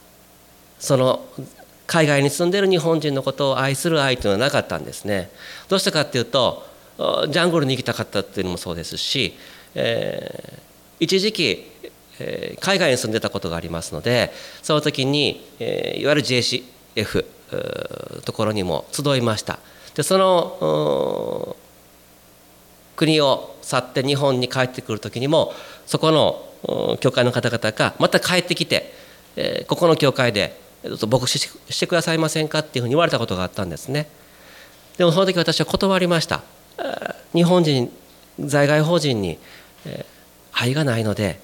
[0.78, 1.24] その
[1.86, 5.30] 海外に住んでる日本人のことを愛する愛というのはなかったんですね。
[5.68, 6.66] どうしてかっていうと
[6.98, 9.34] ジャングルに行きたかったっていうのもそうですし、
[9.74, 10.60] えー、
[11.00, 11.72] 一時期、
[12.18, 17.24] えー、海外に住んでたことがありますのでその時に、えー、いわゆる JCF
[18.24, 19.58] ところにも集いました。
[19.94, 21.56] でその
[22.96, 25.52] 国を去って日本に帰ってくる時にも
[25.86, 28.92] そこの教会の方々がまた帰ってきて、
[29.36, 30.58] えー、ここの教会で
[31.08, 34.08] 牧師してくださいませんかっていうふうに言われたことがあったんですね。
[34.96, 36.42] でもその時私は断りました。
[37.32, 37.90] 日本人
[38.40, 39.38] 在外邦人に
[40.52, 41.40] 愛がないので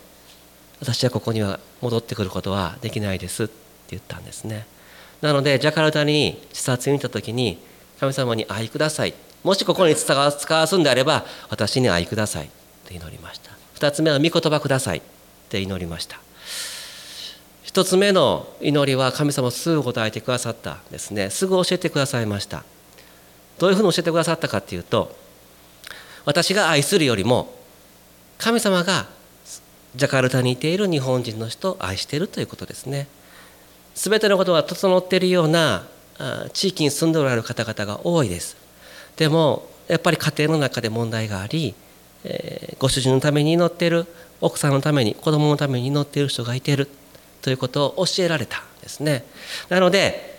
[0.82, 3.54] 私はここには戻ってくることはできないですって
[3.90, 4.66] 言ったんですね。
[5.20, 7.58] なのでジャカルタに視察に行った時に
[8.00, 9.14] 神様に愛ください。
[9.44, 12.48] もしここに使わすんであれば私に愛くださいっ
[12.84, 13.52] て祈りました。
[13.76, 15.02] 2つ目は御言葉くださいっ
[15.48, 16.18] て祈りました。
[17.66, 21.30] 1つ目の祈りは神様すぐ答えてくださったですね。
[21.30, 22.64] すぐ教えてくださいました。
[23.60, 25.14] どういうふうに教えてくださったかっていうと
[26.24, 27.54] 私が愛するよりも
[28.38, 29.06] 神様が
[29.94, 33.06] ジャカルタにいている日本人の人を愛しているということですね。
[33.94, 35.84] 全てのことが整っているような
[36.52, 38.56] 地域に住んでおられる方々が多いです。
[39.16, 41.74] でもやっぱり家庭の中で問題があり、
[42.24, 44.06] えー、ご主人のために祈っている
[44.40, 46.88] 奥さんのために子供のために祈っている人がいている
[47.42, 49.24] ということを教えられたんですね。
[49.68, 50.32] なので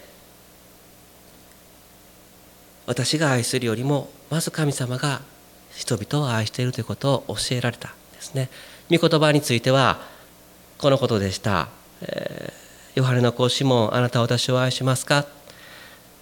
[2.86, 5.22] 私が愛するよりもまず神様が
[5.76, 8.50] 人々を愛しているということを教えられたんですね。
[8.92, 10.00] 御言葉については
[10.78, 11.70] このことでした、
[12.02, 15.26] えー、ヨハネの子シモンあなたは私を愛しますか？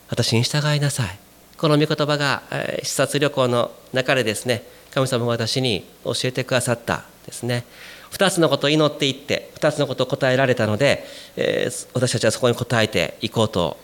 [0.10, 1.20] 私に従いなさい。
[1.58, 7.64] この御言葉が、えー、視察旅行の中でですね神様が私に教えてくださったですね。
[8.12, 11.06] 2つのことを祈っていって2つのことを答えられたので、
[11.38, 13.78] えー、私たちはそこに答えていこうと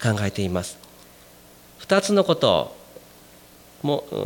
[0.00, 0.78] 考えています。
[1.80, 2.76] 2つのこと
[3.82, 4.16] もう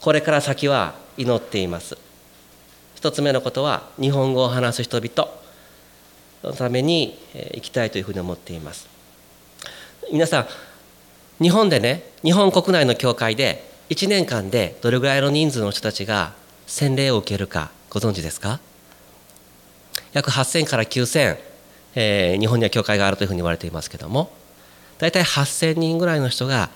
[0.00, 1.96] これから先は祈っています。
[3.04, 5.30] 一つ目のことは日本語を話す人々
[6.42, 7.18] のために
[7.52, 8.88] 行きたいというふうに思っています。
[10.10, 10.40] 皆さ
[11.38, 16.32] ん日本でね日本国内の教会で1年間でどれぐらいの人数の人たちが
[16.66, 18.58] 洗礼を受けるかご存知ですか？
[20.14, 21.36] 約8000から9000、
[21.96, 24.32] えー、日本には教会があるというふうに言われていますけども
[24.96, 26.70] 大体8000人ぐらいの人が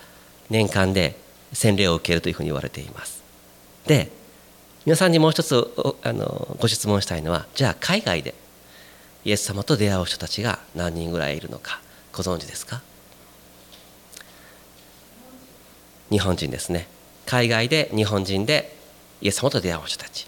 [0.51, 1.17] 年間で
[1.55, 3.23] 洗礼を受けるというふうに言われています。
[3.87, 4.18] で
[4.89, 5.71] 皆さんにもう一つ
[6.03, 8.33] あのご質問したいのはじゃあ海外で
[9.23, 12.81] イエス様と出会う人たちが何人ぐらいいるのかご存知ですか？
[16.11, 16.89] 日本人ですね。
[17.27, 18.75] 海外で日本人で
[19.21, 20.27] イエス様と出会う人たち。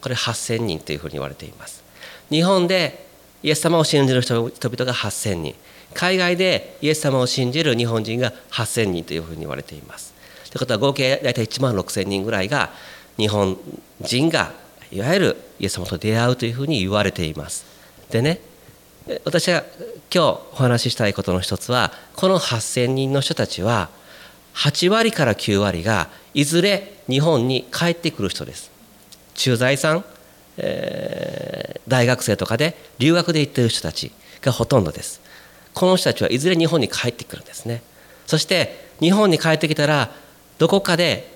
[0.00, 1.84] これ8000人というふうに言われています。
[2.28, 3.06] 日本で
[3.44, 4.50] イエス様を信じる人々
[4.84, 5.54] が8000人。
[5.94, 10.12] 海外でイエス様を信じる日本人が8000人というふうに言われています。
[10.50, 12.72] ということは合計大体1万6000人ぐらいが
[13.16, 13.58] 日本
[14.00, 14.52] 人が
[14.92, 17.64] いわゆるイエス様と出会うというふうに言われています。
[18.10, 18.40] でね
[19.24, 19.64] 私が
[20.12, 23.88] 今日お話ししたいことの一つはこの8,000人の人たちは
[24.54, 28.70] 8割から9割がいずれ日本に帰ってくる人です。
[29.34, 30.04] 駐在さん、
[30.56, 35.20] えー、大学生とかで留学で行っている人たちがほとんどです。
[35.74, 37.82] この人たちはいずれ日本に帰ってくるんですね。
[38.26, 40.10] そして日本に帰ってきたら
[40.58, 41.35] どこかで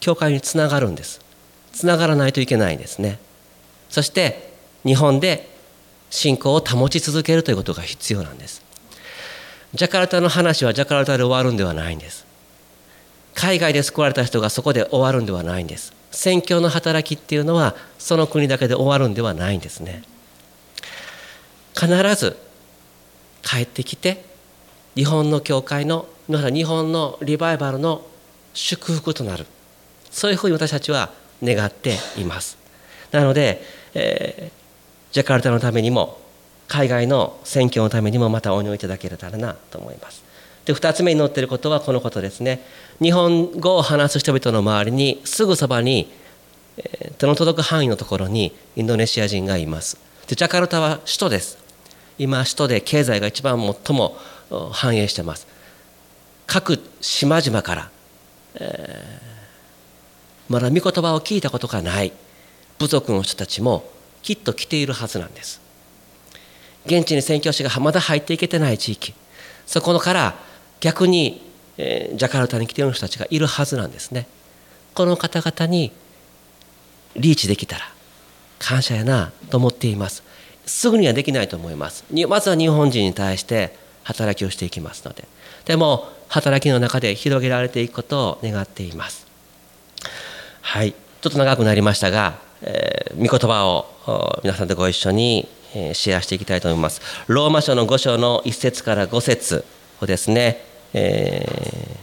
[0.00, 1.20] 教会につながるんです。
[1.72, 3.18] つながらないといけないんですね。
[3.88, 4.52] そして
[4.84, 5.48] 日本で
[6.10, 8.62] 信仰を保ち続けるということが必要なんです。
[9.74, 12.26] ジャカルタの話はジャカルタで終わるんではないんです。
[13.34, 15.92] 海外で救われた人がそこで終わるんではないんです。
[16.10, 20.02] 宣教の働きっていうのはその国だけで終わるんではないんですね。
[21.78, 22.36] 必ず
[23.42, 24.24] 帰ってきて
[24.96, 28.04] 日本の教会の日本のリバイバルの
[28.54, 29.46] 祝福となる。
[30.10, 31.10] そういうふうに私たちは
[31.42, 32.58] 願っています。
[33.10, 33.62] なので、
[33.94, 36.20] えー、ジャカルタのためにも
[36.66, 40.22] 海外の選挙のためにもまたお祈りいただけたらなと思います。
[40.66, 42.62] で2つ目に載っていることはこのことですね。
[43.00, 46.12] 日本語を話す人々の周りにすぐそばに、
[46.76, 49.98] えー、手の届く範囲のところにインドネシア人がいます。
[50.26, 51.58] でジャカルタは首都です。
[52.18, 54.18] 今首都で経済が一番最も
[54.72, 55.46] 繁栄してます。
[56.46, 57.90] 各島々から、
[58.56, 59.17] えー、
[60.48, 62.12] まだ御言葉を聞いたことがない。
[62.78, 63.90] 部族の人たちも
[64.22, 65.60] きっと来ているはずなんです。
[66.86, 69.14] 現地に宣教師がまだ入っていけてない地域。
[69.66, 70.38] そこから
[70.80, 71.42] 逆に、
[71.76, 74.26] えー、ジャカルタに来ている人たちがいるはずなんですね。
[74.94, 75.92] この方々に
[77.16, 77.92] リーチできたら
[78.58, 80.22] 感謝やなと思っています。
[80.64, 82.04] すぐにはできないと思います。
[82.28, 85.28] まずは日本人に対して働きをしていきますので。
[85.66, 89.27] でも働きの中で広げられていくことを願っています。
[90.68, 90.92] はい。
[90.92, 97.00] ちょっと長くなりましたが、えー、御言葉を皆さんとご一緒にえシェアしていきたいと思います。
[97.26, 99.64] ローマ書の5章の1節から5節
[100.02, 100.62] をですね、
[100.92, 101.96] えー、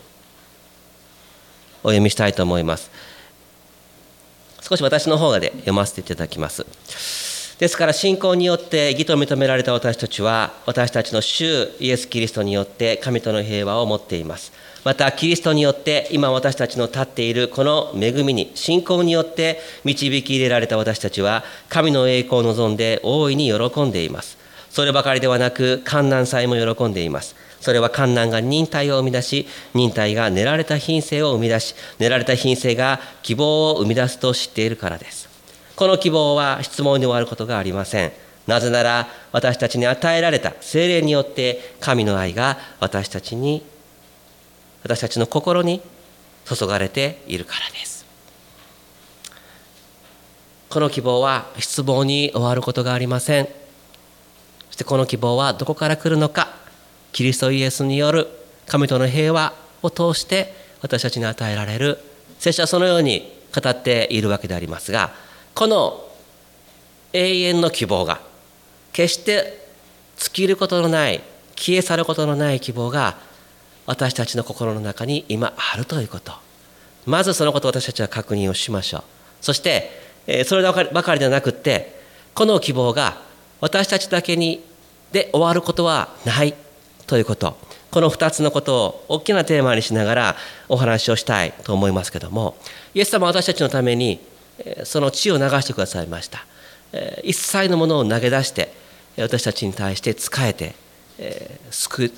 [1.83, 2.89] お読みしたいと思います。
[4.61, 6.65] 少し私の方で読ませていただきます。
[7.59, 14.64] ですから信仰によって義と認められた私たちは私たちの主イエス・キリストによって神との平和を持っています。
[14.85, 24.37] またキリストによって今私たちの立っているこの恵みに信仰によって導き入れられた私たちは神の栄光を望んで大いに喜んでいます。
[24.69, 27.35] そればかりではなく観難祭も喜んでいます。
[27.61, 35.27] それは観難が忍耐を生み出し忍耐が練られた品性を生み出し練られた品性が希望を生み出すと知っているからです。
[35.75, 38.11] この希望は質問に終わることがありません。
[38.45, 43.63] なぜなら私たちに与えられた精霊によって神の愛が私たちに
[44.85, 45.81] 私たちの心に
[46.45, 48.05] 注がれているからです。
[50.69, 53.45] この希望は失望に終わることがありません。
[53.45, 56.49] そしてこの希望はどこから来るのか。
[57.13, 58.27] キリストイエスによる
[58.67, 61.97] 神との平和を通して私たちに与えられる
[62.37, 65.13] 聖書はそのように語っているわけでありますが
[65.55, 66.05] この
[67.13, 68.19] 永遠の希望が
[68.91, 69.65] 決して
[70.17, 71.21] 尽きることのない
[71.55, 73.17] 消え去ることのない希望が
[73.85, 76.33] 私たちの心の中に今あるということ。
[77.05, 79.03] まずそのことを私たちは確認をしましょう。
[79.41, 79.91] そして
[80.45, 80.73] それば
[81.03, 81.99] かりではなくって
[82.33, 83.21] この希望が
[83.61, 84.63] 私たちだけに
[85.11, 86.55] で終わることはない
[87.05, 87.57] ということ。
[87.91, 90.35] この2つのことを大きなテーマにしながら
[90.67, 92.57] お話をしたいと思いますけども。
[92.93, 94.19] イエス様は私たちのために
[94.83, 96.45] その血を流してくださいました。
[97.23, 98.73] 一切のものを投げ出して
[99.17, 100.75] 私たちに対して仕えて
[101.71, 102.11] 救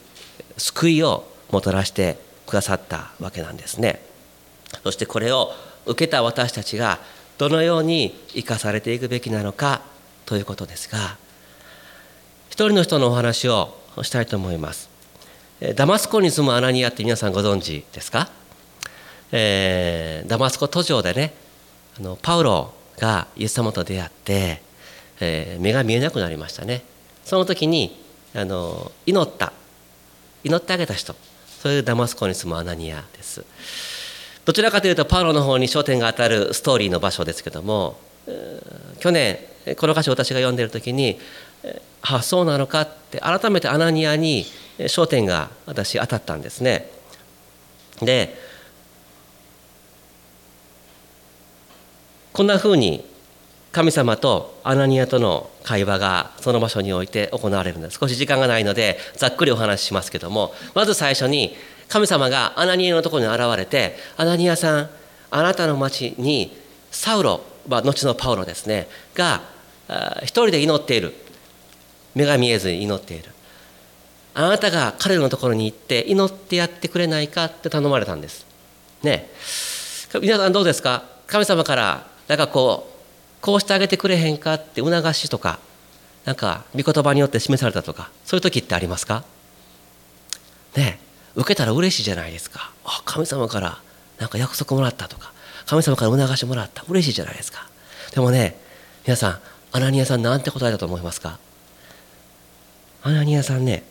[0.57, 4.02] 救いをもたらしてくださったわけなんですね。
[4.84, 5.52] そしてこれを
[5.86, 7.00] 受けた私たちが
[7.38, 9.82] どのように生かされていくべきなのか
[10.26, 11.18] ということですが
[12.50, 14.89] 一人の人のお話をしたいと思います。
[15.76, 18.30] ダマスコに住むアナニアって皆さんご存知ですか、
[19.32, 21.34] えー、ダマスコ途上でね
[22.00, 24.62] あのパウロがイエス様と出会って、
[25.20, 26.84] えー、目が見えなくなりましたね。
[27.24, 28.00] その時に
[28.36, 29.54] あの祈った。
[30.43, 31.16] 祈ってあげた人。
[31.68, 33.43] そういうダマスコに住むアナニアです。
[34.45, 37.99] どちらかというとパウロの方に焦点が当たるストーリーの場所ですけども
[38.99, 39.38] 去年
[39.76, 41.20] この箇所を私が読んでいる時に
[42.01, 44.45] ああそうなのかって改めてアナニアに
[44.78, 46.89] 焦点が私当たったんですね。
[48.01, 48.34] で
[52.32, 53.03] こんなふうに
[53.78, 61.55] 神様とアナニアとの会話がその場所において行われるんです少し時間がないのでざっくりお話ししますけどもまず最初に
[61.88, 64.89] 神様がアナニアのところに現れてアナニアさん
[65.30, 66.57] あなたの町に
[66.89, 69.43] サウロ、まあ、後のパウロですねが
[70.23, 71.13] 一人で祈っている。
[72.15, 73.30] 目が見えずに祈っている。
[74.34, 78.47] あなたが彼のところに行って祈ってやってくれないかって頼まれたんです。
[79.03, 79.30] ね。
[80.19, 81.03] 皆さんどうですか？
[81.28, 82.97] 神様からなんかこう
[83.48, 85.60] こうしてあげてくれへんかって促しとか
[86.26, 89.24] なんか御言葉によって示されたとかそういう時ってありますか？
[90.76, 91.00] ね
[91.34, 92.74] 受けたら嬉しいじゃないですか。
[92.84, 93.80] あ神様から
[94.20, 95.32] なんか約束もらったとか
[95.66, 97.70] 神様から促しもらった嬉しいじゃないですか。
[98.14, 98.60] でもね
[99.06, 99.39] 皆さん
[99.72, 101.39] アナニアさんなんて答えたと思いますか？
[103.04, 103.84] アナニアさんね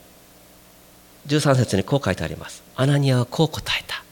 [1.25, 2.61] 13節にこう書いてあります。
[2.75, 4.03] アナニアはこう答えた。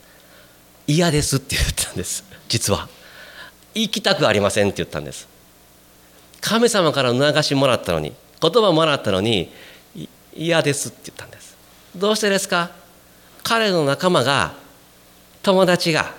[0.88, 2.89] 嫌ですって言ったんです実は。
[3.76, 5.34] 行きたくありませんって言ったんです。
[6.48, 9.52] 神様から促しもらったのに言葉もらったのに
[10.32, 11.58] 嫌ですって言ったんです。
[11.96, 12.70] どうしてですか？
[13.41, 14.54] 彼の仲間が
[15.41, 16.14] 友達が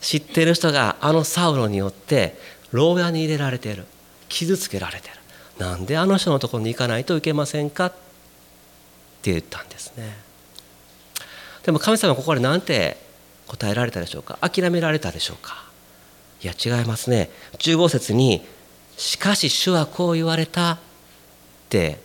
[0.00, 2.38] 知ってる人があのサウロによって
[2.72, 3.84] 牢屋に入れられてる。
[4.30, 5.14] 傷つけられてる。
[5.58, 7.86] なんであの人のところに行かないといけませんか？
[7.86, 7.90] っ
[9.20, 10.16] て言ったんですね。
[11.64, 12.96] でも神様はここで何て
[13.46, 14.38] 答えられたでしょうか？
[14.40, 15.64] 諦められたでしょうか？
[16.42, 17.28] いや違いますね。
[17.58, 18.42] 15節に
[19.00, 20.78] 「しかし主はこう言われた」っ
[21.70, 21.98] て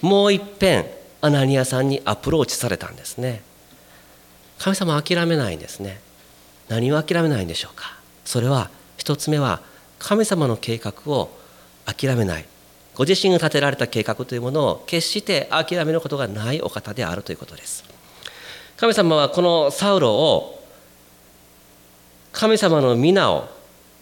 [0.00, 0.86] もういっぺん
[1.20, 3.42] アナニアさんにアプローチされたんですね。
[4.58, 6.00] 神様諦めないんですね。
[6.68, 7.98] 何を諦めないんでしょうか。
[8.24, 9.60] それは一つ目は
[9.98, 11.30] 神様の計画を
[11.84, 12.46] 諦めない。
[12.94, 17.84] ご自身が立てられた計画というものを決して諦めることがないお方であるということです。
[18.78, 20.64] 神様はこのサウロを
[22.32, 23.48] 神様の皆を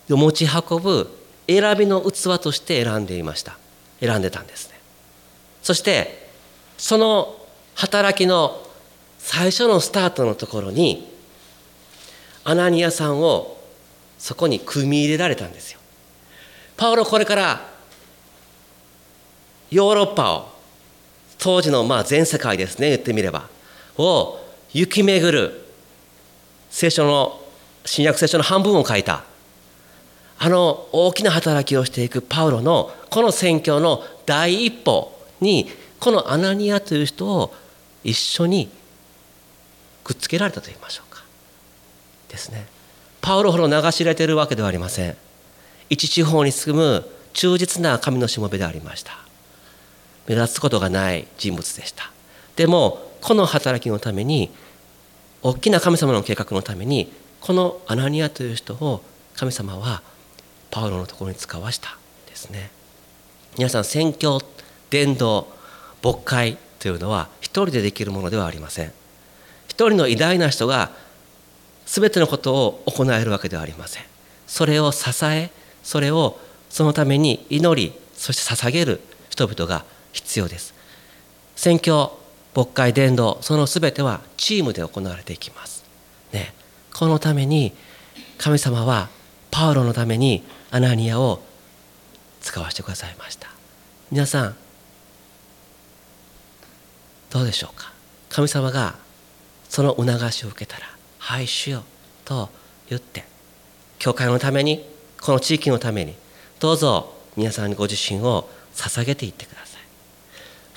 [0.09, 1.16] 持ち運ぶ
[1.47, 3.57] 選びの器として選んでいました。
[4.01, 4.79] 選んでたんですね。
[5.63, 6.29] そして
[6.79, 7.37] その
[7.75, 8.63] 働きの
[9.19, 11.13] 最初のスタートのところに
[12.45, 13.59] アナニアさんを
[14.19, 15.81] そこに組み入れられたんですよ。
[16.77, 17.69] パウロこれから
[19.71, 20.53] ヨーロッパを
[21.39, 23.49] 当時のまあ全世界ですね言ってみれば
[23.99, 24.39] を
[24.73, 25.67] 行き巡る
[26.71, 27.41] 聖書の
[27.85, 29.25] 新約聖書の半分を書いた。
[30.39, 35.69] あの大きな働きをしていくパウロのこの宣教の第一歩に
[35.99, 37.55] このアナニアという人を
[38.05, 38.69] 一緒に
[40.05, 41.23] くっつけられたと言いましょうか。
[42.29, 42.67] ですね。
[43.21, 45.17] パウロほど流し入れているわけではありません。
[45.91, 49.19] 一地方に住む忠実な神のしもべでありました。
[50.27, 52.11] 目立つことがない人物でした。
[52.57, 54.51] でもこの働きのために
[55.43, 59.03] 大きな神様の計画のためにこのアナニアという人を
[59.35, 60.03] 神様は
[60.77, 61.97] パウロのところに使わした
[62.29, 62.71] ですね。
[63.57, 64.43] 皆さん宣教
[64.91, 65.49] 伝道
[66.05, 68.93] 牧会というのは一人でできるものではありません。
[69.69, 70.91] 一人の偉大な人が
[71.87, 74.03] 全てのことを行えるわけではありません。
[74.47, 75.51] それを支え
[75.83, 79.01] それをそのために祈りそして捧げる
[79.31, 80.75] 人々が必要です。
[81.55, 82.19] 宣教
[82.55, 85.87] 牧会伝道その全てはチームで行われていきます。
[86.35, 86.53] ね。
[86.93, 87.73] このために
[88.37, 89.09] 神様は
[89.51, 91.43] パウロのためにアナニアを
[92.41, 93.49] 使わせてくださいました。
[94.11, 94.57] 皆さん
[97.31, 97.93] どうでしょうか？
[98.29, 98.95] 神様が
[99.69, 100.87] その促しを受けたら
[101.19, 101.83] 「はいしよう」
[102.25, 102.51] と
[102.89, 103.25] 言って
[103.99, 104.85] 教会のために
[105.21, 106.15] この地域のために
[106.61, 109.83] どうぞ皆さんにご自身を捧げていってください。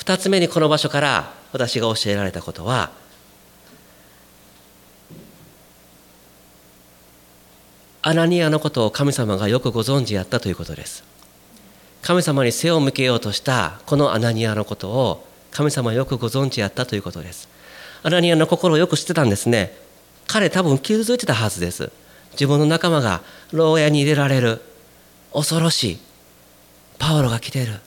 [0.04, 2.92] 2つ目にこの場所から私が教えられたことは
[8.02, 11.04] アナニアのことを神様がよくご存知やったということです。
[12.02, 17.50] 神様に背を向けようとしたこのアナニアのことを神様よくご存知やったということです。
[18.04, 19.76] アナニアの心をよく知ってたんですね。
[20.28, 21.92] 彼多分傷ついてたはずです。
[22.32, 23.22] 自分の仲間が
[23.52, 24.62] 牢屋に入れられる
[25.34, 26.00] 恐ろしい
[27.00, 27.80] パウロが来てる。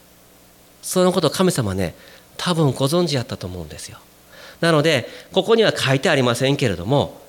[0.82, 1.94] そのことを神様ね
[2.36, 3.98] 多分ご存知やったと思うんですよ。
[4.60, 7.20] なのでここには書いてありませんけれども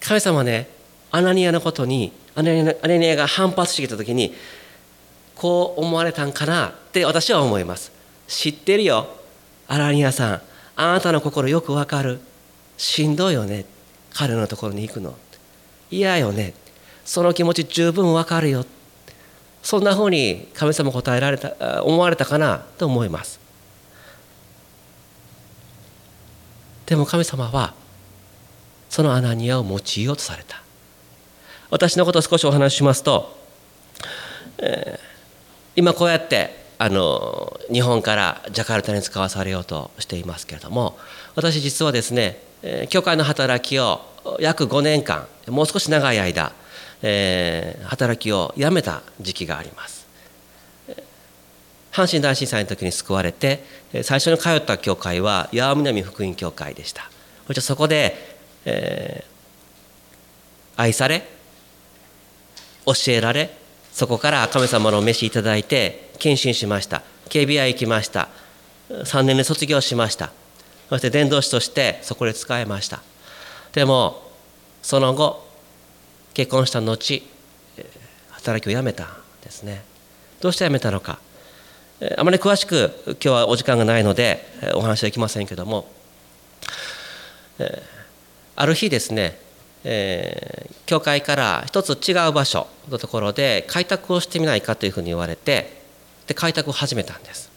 [0.00, 0.68] 神様ね
[1.12, 4.34] アナニアのことにアナニアが反発してきた時に
[5.36, 7.92] こう思われたんかなって私は思います。
[8.26, 9.06] 知ってるよ。
[9.68, 10.40] アナニアさん
[10.74, 12.20] あなたの心よくわかる。
[12.78, 13.66] しんどいよね。
[14.14, 15.14] 彼のところに行くの。
[15.90, 16.54] 嫌よね。
[17.04, 18.64] その気持ち十分わかるよ。
[19.62, 23.38] そんなふうに神様答えられた思われたかなと思います。
[26.86, 27.74] でも神様は
[28.88, 30.61] そのアナニアを用いようとされた。
[31.72, 33.34] 私のことを少しお話ししますと、
[34.58, 35.00] えー、
[35.74, 40.98] 今こうやってあの日本からジャカルタに使わされようとしていますけれども
[41.34, 42.36] 私実はですね
[42.90, 44.02] 教会の働きを
[44.38, 46.52] 約5年間もう少し長い間、
[47.00, 50.02] えー、働きを辞めた時期があります。
[51.90, 53.64] 阪神大震災の時に救われて
[54.02, 57.10] 最初に通った教会は八尾南福音教会でした。
[57.46, 58.14] そしてそこで、
[58.66, 61.31] えー、愛され
[62.86, 63.56] 教えられ
[63.92, 67.02] そこから神様の召しいただいて献身しました。
[67.28, 68.28] KBI 行きました。
[68.88, 70.32] 3年で卒業しました。
[70.88, 73.02] そして伝道師としてそこで使えました。
[73.72, 74.30] でも
[74.82, 75.46] その後
[76.34, 77.22] 結婚した後
[78.30, 79.08] 働きを辞めたん
[79.42, 79.84] ですね。
[80.40, 81.18] どうして辞めたのか。
[82.16, 85.90] あまり詳しく今日はお時間がないのでお話できませんけども。
[88.56, 89.38] ある日ですね
[89.84, 95.82] えー、教会から一つ違う場所のところで開拓をしてみないかというふうに言われて
[96.26, 97.50] で開拓を始めたんです。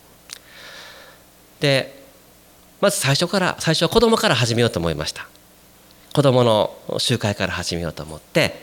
[1.60, 2.04] で
[2.82, 5.28] まず最初から最初は子供から始めようと思いました。
[6.14, 8.56] 子供の集会から始めようと思って、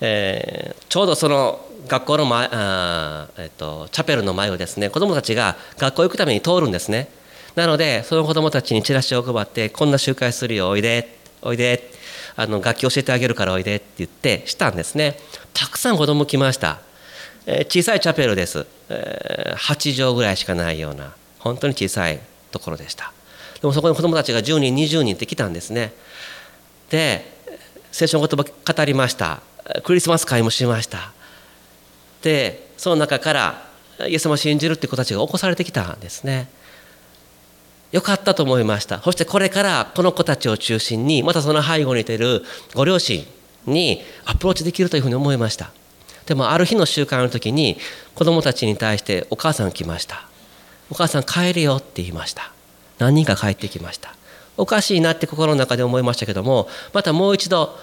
[0.00, 7.08] えー、ちょうどその学校の前あ、えーと、チャペルの前をですね子供たちが学校行くために通るんですね。
[7.54, 11.90] なのでその子供たちにチラシを配ってこんな集会するよおいでおいで
[12.36, 15.18] あの楽器教えてあげるからおいでって言ってしたんですね。
[15.54, 16.80] たくさん子供来ました、
[17.46, 22.20] えー、小さいチャペルです、えー、8畳ぐらいしかないような本当に小さい
[22.50, 23.12] ところでした。
[23.60, 25.92] でもそこに子供たちが10人20人って来たんですね。
[26.90, 27.24] で
[27.90, 29.40] 聖書の言葉語りました。
[29.84, 31.12] クリスマス会もしました。
[32.22, 33.66] でその中から
[34.08, 36.48] イエス様を信じるって子たちが起こされてきたんですね。
[37.92, 39.00] よかったと思いました。
[39.00, 42.42] そしてこれからこの子たちを中心にまたその背後にいてる
[42.74, 43.24] ご両親
[43.66, 45.70] にアプローチできるというふうに思いました。
[46.26, 47.78] でもある日の習慣の時に
[48.14, 50.28] 子供たちに対してお母さん来ました。
[50.90, 52.52] お母さん帰るよって言いました。
[52.98, 54.14] 何人か帰ってきました。
[54.56, 57.78] おかしいなって心の中で思いましたけどもまたもう一度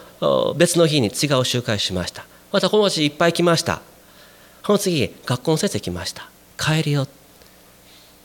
[0.58, 2.26] 別の日に違う集会しました。
[2.52, 3.82] また子供たちいっぱい来ました。
[4.66, 6.30] その次学校の先生来ました。
[6.58, 7.08] 帰るよ。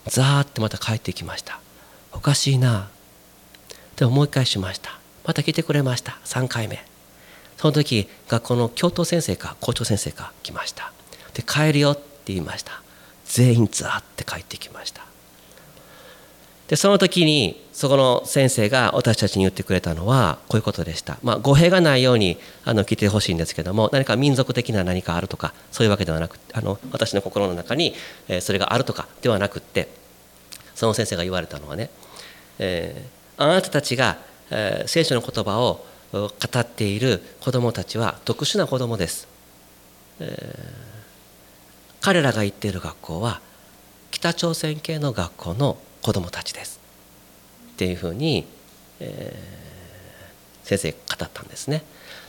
[0.07, 1.61] ザーってまた帰ってきました。
[2.19, 2.89] おかしいな。
[3.95, 4.99] でもう一回しました。
[5.25, 6.19] また来てくれました。
[6.25, 6.85] 3回目。
[7.57, 10.93] その時学校の教頭先生か校長先生か来ました。
[11.35, 12.03] で帰るよって
[12.33, 12.83] 言いました。
[13.25, 15.07] 全員ザーって帰ってきました。
[16.67, 27.95] でその時にそこの先生が私たちに言ってくれたのはこういうことでした、まあ、語弊がないようにあの聞いてほしいんですけども何か民族的な何かあるとかそういうわけではなくあの私の心の中に
[28.41, 29.89] それがあるとかではなくって
[30.75, 31.91] その先生が言われたのはね
[32.59, 34.19] えー、あなたたちが、
[34.51, 36.29] えー、聖書の言葉を語
[36.59, 39.29] っている子どもたちは特殊な子どもです、
[40.21, 43.41] えー、彼らが行っている学校は
[44.11, 46.81] 北朝鮮系の学校の子どもたちです。
[47.73, 48.47] っていうふうに、
[49.01, 51.85] えー、先生語ったんですね。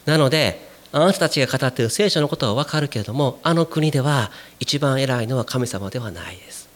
[0.05, 6.69] なのであなたたちが語っている聖書のことは分かるけれどもあの国では一番偉いのは神様ではないです。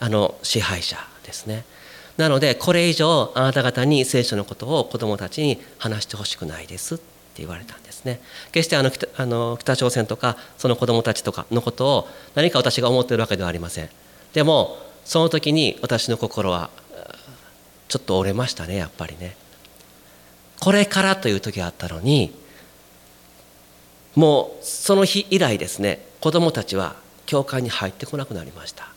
[0.00, 1.64] あの支配者ですね。
[2.16, 7.04] なのでこれ以上あなた方に聖書のことを子どもたちに話してほしくないですって
[7.38, 8.20] 言われたんですね。
[8.52, 13.88] 決してあの北あの北朝鮮とかその子どもたちとかのことを何か私が思っているわけではありません。
[14.32, 16.70] でもその時に私の心は
[17.88, 19.36] ちょっと折れましたねやっぱりね。
[20.60, 22.32] これからという時があったのに
[24.14, 26.94] もうその日以来ですね子どもたちは
[27.26, 28.93] 教会に入ってこなくなりました。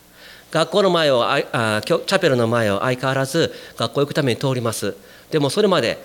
[0.51, 4.95] 学校の前をああチャペルの前を相変わらず学校行くために通ります。
[5.31, 6.01] でもそれまで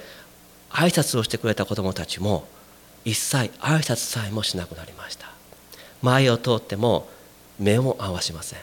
[0.70, 2.46] 挨拶をしてくれた子どもたちも
[3.04, 5.26] 一切挨拶さえもしなくなりました。
[6.02, 7.08] 前を通っても
[7.58, 8.58] 目も合わしません。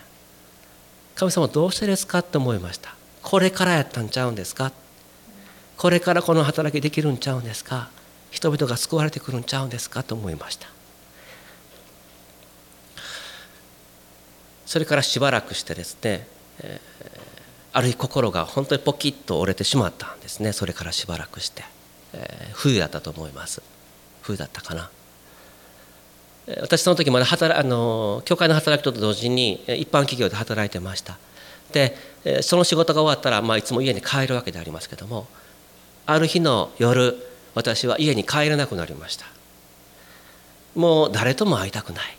[1.15, 2.95] 神様どうしてですかって思いました。
[3.21, 4.71] これからやったんちゃうんですか。
[5.77, 7.89] これからこの働きできるんちゃうんですか。
[8.31, 10.67] 人々が救われてくるんちゃうんですかと思いました。
[14.69, 16.27] それからしばらくしてですね、
[16.61, 17.09] えー、
[17.73, 20.53] ある日心が本当にポキッと折れてしまったんですね。
[20.53, 21.63] それからしばらくして、
[22.13, 23.63] えー、冬だったと思います。
[24.21, 24.91] 冬だったかな。
[26.61, 31.17] 私その時まだ働あの教会の働きと同時に一般企業で働いてました。
[31.71, 31.95] で
[32.43, 35.25] その仕事が終わったら、まあ、いつも家に帰るわけでありますけども
[36.05, 37.15] ある日の夜
[37.55, 39.25] 私は家に帰れなくなりました。
[40.75, 42.18] もう誰とも会いたくない。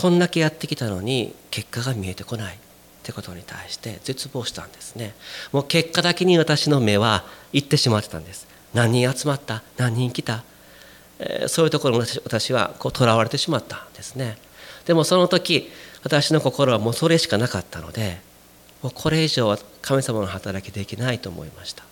[0.00, 2.58] こんだけやってきたのに結果が見えてこないっ
[3.02, 5.14] てことに対して絶望したんですね。
[5.52, 8.48] もう結果だけに私の目は行ってしまってたんです。
[8.72, 9.62] 何人集まった？
[9.76, 10.42] 何人来た？
[11.18, 14.38] えそういうところに私はこう囚われてしまったんですね。
[14.86, 15.70] でもその時
[16.02, 18.22] 私の心はもうそれしかなかったので
[18.82, 21.84] もうこれ以上は神様の働きできないと思いました。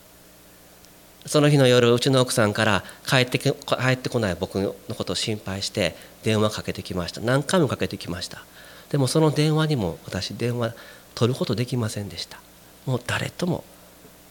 [1.29, 3.53] その日の夜うちの奥さんから帰って帰
[3.93, 7.21] ってこない僕のことを心配して電話かけてきました。
[7.21, 8.45] 何回もかけてきました。
[8.89, 10.75] でもその電話にも私電話
[11.15, 12.41] 取ることできませんでした。
[12.87, 13.63] もう誰とも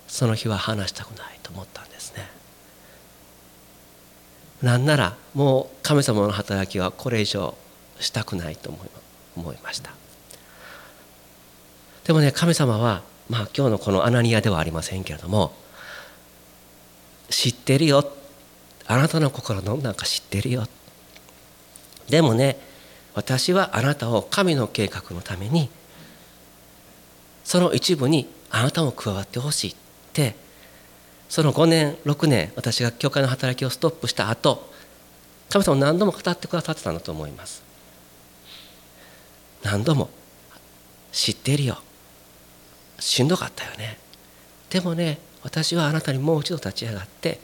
[0.08, 2.28] その日は話したくないと思ったんですね。
[4.64, 7.56] なんならもう神様の働きはこれ以上
[8.00, 8.74] したくないと
[9.36, 9.92] 思いました。
[12.06, 15.54] でもね神様はまあ今日のこのアナニアではありませんけれども
[17.30, 18.12] 知ってるよ。
[18.86, 20.68] あなたの心のなんか知ってるよ。
[22.10, 22.58] でもね
[23.14, 25.70] 私はあなたを神の計画のために
[27.44, 29.76] その一部にあなたも加わってほしいっ
[30.14, 30.36] て
[31.28, 34.72] その5年6年私が教会の働きをストップした後
[35.50, 37.64] 神様何度も語ってくださってたんだと思います。
[39.64, 40.10] 何度も
[41.12, 41.78] 知ってるよ。
[43.00, 43.98] しんどかったよね。
[44.70, 47.40] でもね私はあなたにもう一度立ち上がって、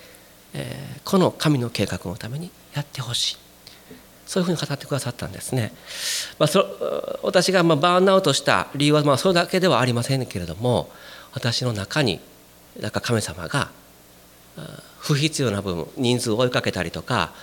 [0.53, 3.37] えー、この神の計画のためにやってほしい。
[4.25, 5.73] そういうふうに語ってくださったんですね、
[6.39, 6.65] まあ、そ
[7.23, 10.89] 私がまあバーンアウトした理由はまあそれだけではありませんけれども
[11.33, 12.21] 私の中に
[12.79, 13.69] なんか神様が
[14.99, 17.33] 不必要な分人数を追いかけたりとか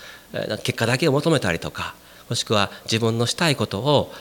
[0.65, 1.95] 結果だけを求めたりとか
[2.31, 4.13] もしくは自分のしたいことを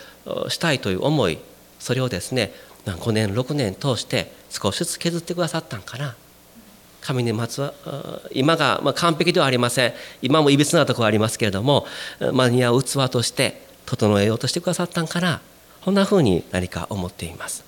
[0.50, 1.40] したいという思い
[1.80, 2.52] それをですね
[2.86, 6.16] 5年6年通して少しずつ削ってくださったんかな。
[7.02, 7.74] 神にまつわ
[8.32, 9.94] 今がま完璧ではありません。
[10.22, 11.86] 今もいびつなところはありますけれども
[12.34, 15.42] 間に合う器として整えようとしてくださったんかな
[15.82, 17.64] こんなふうに何か思っています。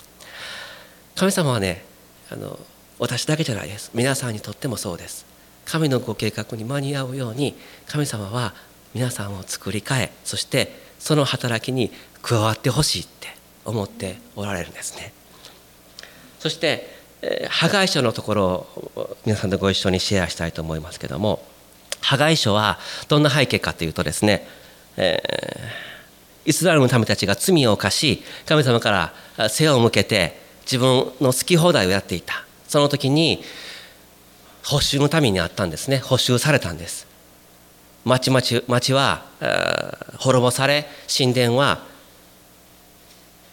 [1.16, 1.86] 神様はね
[2.30, 2.60] あの
[3.00, 3.92] 私だけじゃないです。
[3.94, 5.26] 皆さんにとってもそうです。
[5.66, 7.56] 神のご計画に間に合うように
[7.88, 8.54] 神様は
[8.94, 13.30] 皆さんを作り変えそしてその働きに加わってほしいって
[13.64, 15.14] 思っておられるんですね。
[16.40, 17.01] そして
[17.50, 18.46] 破壊書のところ
[18.96, 21.44] を皆さんとご一緒にシェアしたいと思いますけども
[22.02, 24.48] 破壊書はどんな背景かというとですね、
[24.98, 32.46] えー、イスラエルの民たちが罪を犯し神様から背を向けて自分の好き放題をやっていた。
[32.68, 33.44] その時に
[34.64, 35.98] 補修の民にあったんですね。
[36.00, 37.08] 補修されたんです。
[38.06, 39.26] 町町町は
[40.18, 41.84] 滅ぼされ神殿は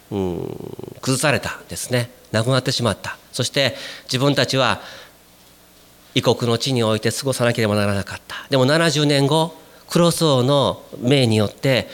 [0.09, 2.09] うん崩されたですね。
[2.31, 3.18] なくなってしまった。
[3.31, 3.75] そして
[4.05, 4.81] 自分たちは
[6.15, 8.35] 異国の地において過ごさなければならなかった。
[8.49, 9.55] でも70年後
[9.89, 11.87] クロス王の命によって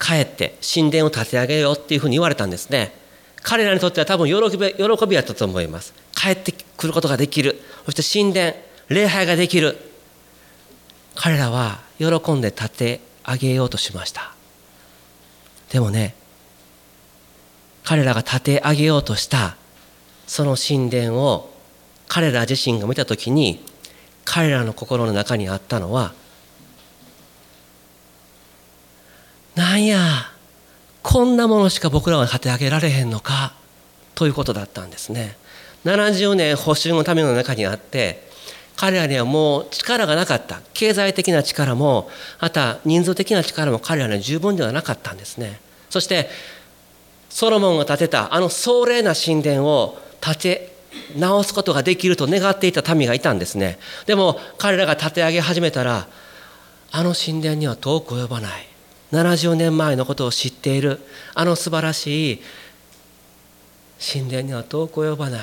[0.00, 2.94] 帰って神殿を建て上げようっていうふうに言われたんですね。
[3.42, 5.94] 彼らにとっては多分喜び喜びやったと思います。
[6.14, 7.60] 帰ってくることができる。
[7.84, 8.54] そして神殿
[8.88, 9.78] 礼拝ができる。
[11.14, 14.32] 彼らは喜んで立て上げようとしました。
[15.70, 16.14] でもね
[17.84, 19.56] 彼らが立て上げようとした
[20.26, 21.52] その神殿を
[22.08, 23.64] 彼ら自身が見た時に
[24.24, 26.12] 彼らの心の中にあったのは
[29.54, 29.98] なんや
[31.02, 33.54] こんなものしか僕らは立て上げられへんのか
[34.14, 35.36] ということだったんですね。
[35.84, 38.26] 70年保守のための中にあって
[38.76, 42.10] 彼らにはもう力がなかった経済的な力も
[42.40, 46.28] また人数的な力も彼らには十分ではなかったんですねそして
[47.30, 50.76] ソロモンが建てたあの壮麗な神殿を建て
[51.16, 53.78] 直すことができると願っていた民がいたんですね。
[54.06, 56.08] でも彼らが建て上げ始めたら
[56.90, 58.66] あの神殿には遠く及ばない。
[59.12, 61.00] 70年前のことを知っている。
[61.34, 62.42] あの素晴らしい
[64.14, 65.40] 神殿には遠く及ばない。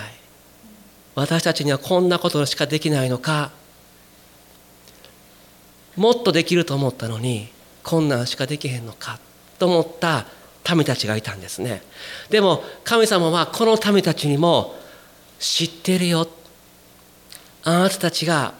[1.15, 3.51] 私たちにはこんなことしかできないのか。
[5.95, 7.49] もっとできると思ったのに
[7.83, 9.19] こんなんしかできへんのか。
[9.59, 10.25] と思った
[10.75, 11.81] 民たちがいたんですね。
[12.29, 14.75] でも神様はこの民たちにも
[15.39, 16.27] 知ってるよ。
[17.63, 18.53] あなたたちが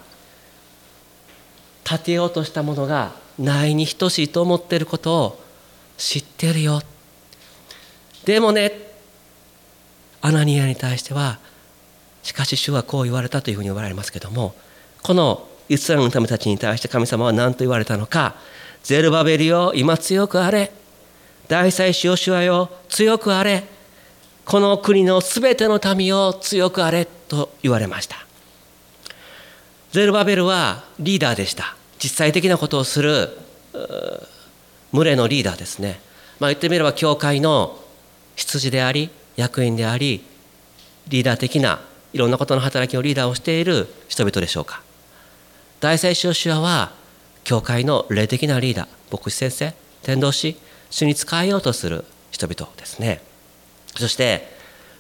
[1.84, 5.43] 建てようとしたものがないに等しいと思ってることを
[5.97, 6.82] 知ってるよ。
[8.26, 8.72] でもね
[10.22, 11.39] アナニアに対しては
[12.24, 14.56] しかし主はこう言われたというふうに言われますけども
[15.01, 18.36] このイスラエルの民たちに対して神様は何と言われたのか
[18.84, 20.72] ゼルバベルよ今強くあれ。
[21.48, 23.64] 大祭司ヨシュアよ強くあれ。
[24.46, 28.18] この国のすべての民を強くあれと言われました。
[29.91, 31.76] ゼルバベルはリーダーでした。
[32.00, 33.38] 実際的なことをする
[34.91, 36.02] 群れのリーダーですね、
[36.39, 37.80] まあ、言ってみれば教会の
[38.36, 40.24] 羊であり役員であり
[41.08, 41.80] リーダー的な
[42.12, 44.82] いろんなことの働きをリーダーをしている人々でしょうか。
[45.80, 46.91] 大祭司ヨシュアは
[47.44, 48.88] 教会の霊的なリーダー。
[49.12, 49.74] 牧師先生
[50.04, 50.58] 伝道師
[50.94, 53.20] 主に仕えようとする人々ですね。
[53.96, 54.48] そして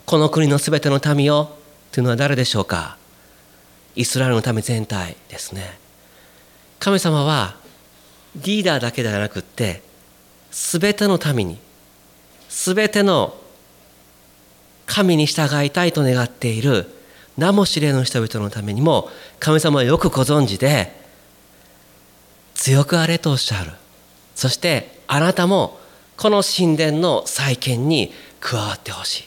[0.07, 1.55] この国のすべての民を
[1.91, 2.97] というのは誰でしょうか？
[3.95, 5.77] イスラエルの民全体ですね。
[6.79, 7.57] 神様は
[8.35, 9.83] リーダーだけではなくって
[10.49, 11.59] すべての民に
[12.49, 13.37] すべての
[14.87, 16.87] 神に従いたいと願っている
[17.37, 20.91] 名も知れぬ人々のためにも神様はよくご存知で
[22.55, 23.73] 強くあれとおっしゃる。
[24.33, 25.82] そしてあなたも
[26.17, 29.23] この神殿の再建に加わってほしい。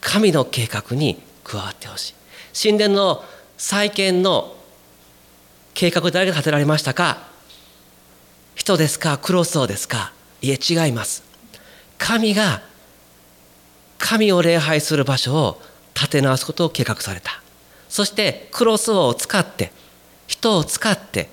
[0.00, 2.14] 神の計画に加わってほしい。
[2.60, 3.24] 神殿の
[3.56, 4.56] 再建の
[5.74, 7.28] 計画誰が立てられましたか？
[8.54, 9.18] 人ですか？
[9.18, 10.12] クロスオですか？
[10.40, 11.22] いえ違います。
[11.98, 12.62] 神が
[13.98, 15.62] 神を礼拝する場所を
[15.94, 17.42] 立て直すことを計画された。
[17.88, 19.70] そしてクロスオを使って
[20.26, 21.28] 人を使って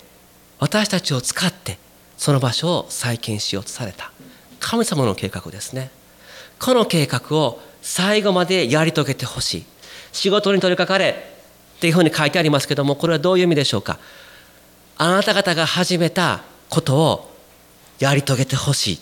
[0.59, 1.80] 私たちを使って
[2.20, 4.11] その場所を再建しようとされた。
[4.59, 5.89] 神様の計画ですね。
[6.59, 9.65] この計画を最後までやり遂げてほしい。
[10.11, 11.15] 仕事に取り掛かれ
[11.78, 13.99] っていうふうに書いてありますけどもこれはどういう意味でしょうか。
[14.97, 17.32] あなた方が始めたことを
[17.99, 18.95] やり遂げてほしい。
[18.95, 18.99] っ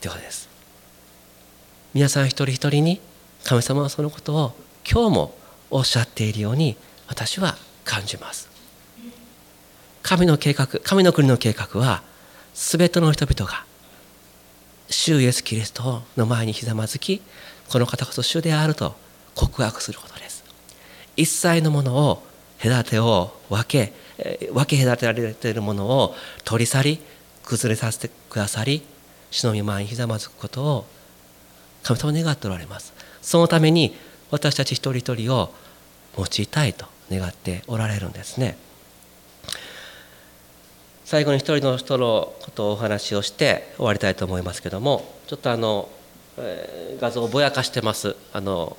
[0.00, 0.48] てことです。
[1.92, 2.98] 皆さん一人一人に
[3.44, 4.56] 神様はそのことを
[4.90, 5.34] 今日も
[5.70, 6.78] おっしゃっているように
[7.08, 8.48] 私は感じます。
[10.02, 12.07] 神の計画神の国の計画は
[12.60, 13.64] 全ての人々が
[14.90, 17.22] 主イエス・キリストの前にひざまずき
[17.70, 18.96] この方こそ主であると
[19.36, 20.42] 告白することです。
[21.16, 22.26] 一切のものを
[22.60, 23.92] 隔てを分け
[24.52, 27.00] 分け隔てられているものを取り去り
[27.44, 28.82] 崩れさせてくださり
[29.30, 30.86] 主の御前にひざまずくことを
[31.84, 32.92] 神様願っておられます。
[33.22, 33.94] そのために
[34.32, 35.54] 私たち一人一人を
[36.16, 38.58] 用いたいと願っておられるんですね。
[41.08, 45.88] 最後に一人の人のことをお話をして終わりたいと思いますけどもちょっとあの、
[46.36, 48.14] えー、画像をぼやかしてます。
[48.30, 48.76] あの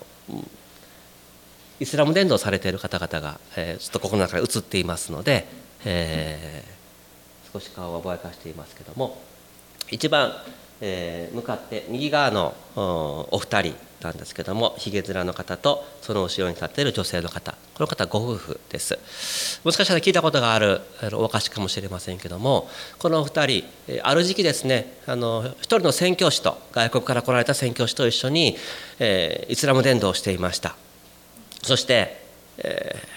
[1.79, 5.47] イスラム伝道されている方々が、えー、ちょっとここの中に映っていますので、
[5.85, 9.17] えー、少し顔はぼやかしていますけども
[9.89, 10.31] 一番、
[10.81, 18.97] えー、向かって右側のお二人なんですけどもひげ面の方とその後ろに立っている女性の方この方ご夫婦です。
[19.63, 20.81] もしかしたら聞いたことがある
[21.13, 23.63] おかしかもしれませんけどもこのお二人
[24.03, 28.55] ある時期ですねあの一人の宣教師と外国から来られた宣教師と一緒に、
[28.99, 30.75] えー、イスラム伝道をしていました。
[31.61, 32.21] そして、
[32.57, 33.07] えー、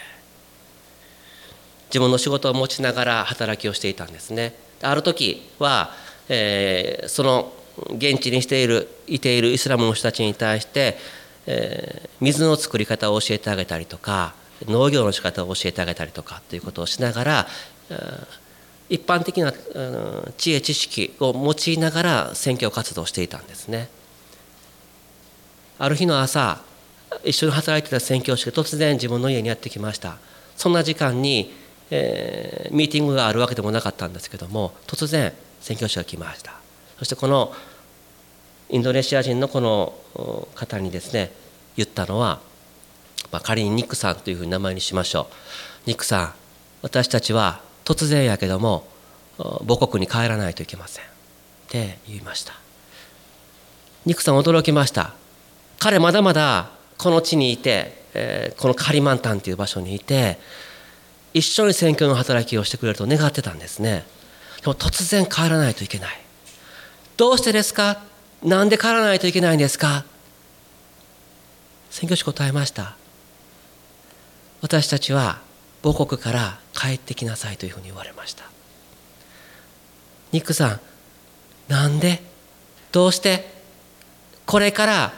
[1.87, 4.55] 自分の仕事を持ちながら働きをしていたんですね。
[4.83, 5.95] ある時は、
[6.29, 7.53] えー、その
[7.91, 10.97] 現地にしているいているイスラムの人たちに対して、
[11.47, 14.35] えー、水の作り方を教えてあげたりとか
[14.67, 17.47] 農業の仕方を教えてあげたりとかということをしながら
[18.89, 19.53] 一般的な
[20.37, 23.89] 知恵知識を用いながら選挙活動をしていたんですね。
[25.79, 26.63] ある日の朝
[27.25, 30.17] 一緒に働いてた宣教師が突然自分の家にやってきました
[30.57, 31.53] そんな時間に、
[31.91, 36.62] えー、ミーティングがあるわけでもなかったんですけども突然宣教師が来ました
[37.03, 37.53] そしてこの
[38.71, 39.93] インドネシア人のこの
[40.55, 41.33] 方にですね
[41.75, 42.41] 言ったのは、
[43.33, 45.27] まあ、仮にニックさんというふうに名前にしましょ
[45.85, 45.89] う。
[45.89, 46.35] ニックさん
[46.81, 48.87] 私たちは突然やけども
[49.37, 51.05] 母国に帰らないといけません。
[51.05, 51.09] っ
[51.71, 52.55] て言いました。
[54.07, 55.15] ニックさん驚きました。
[55.81, 60.39] 彼まだまだこの地にいて、えー、このカリマンタンという場所にいて
[61.35, 64.05] 一緒に選挙の働きをしてくれると願ってたんですね。
[64.61, 66.22] でも突然帰らないといけない。
[67.17, 68.03] どうしてですか？
[68.43, 70.05] なんで帰らないといけないんですか？
[71.91, 72.97] 選挙師答えました。
[74.61, 75.41] 私たちは
[75.83, 78.45] 母国から帰ってきなさいというふうに言われました。
[80.33, 80.81] ニックさん
[81.69, 82.23] なんで？
[82.93, 83.53] どうして？
[84.47, 85.13] これから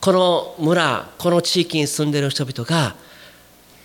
[0.00, 2.96] この村この地域に住んでいる人々が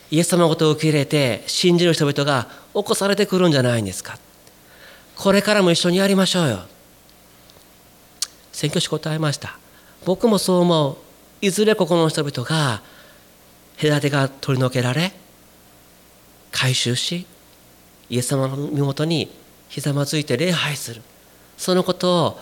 [0.10, 4.18] イエス様のことを受け入れて信じる人々が起こされてくるんじゃないんですか？
[5.16, 6.60] これからも一緒にやりましょうよ。
[8.62, 9.58] 選挙師答えました。
[10.06, 10.98] 僕もそう思う。
[11.42, 12.84] いずれここの人々が
[13.82, 15.14] 隔てが取り除けられ
[16.52, 17.26] 回収し
[18.12, 19.36] イエス様の身元に
[19.68, 21.02] ひざまずいて礼拝する。
[21.58, 22.40] そのことを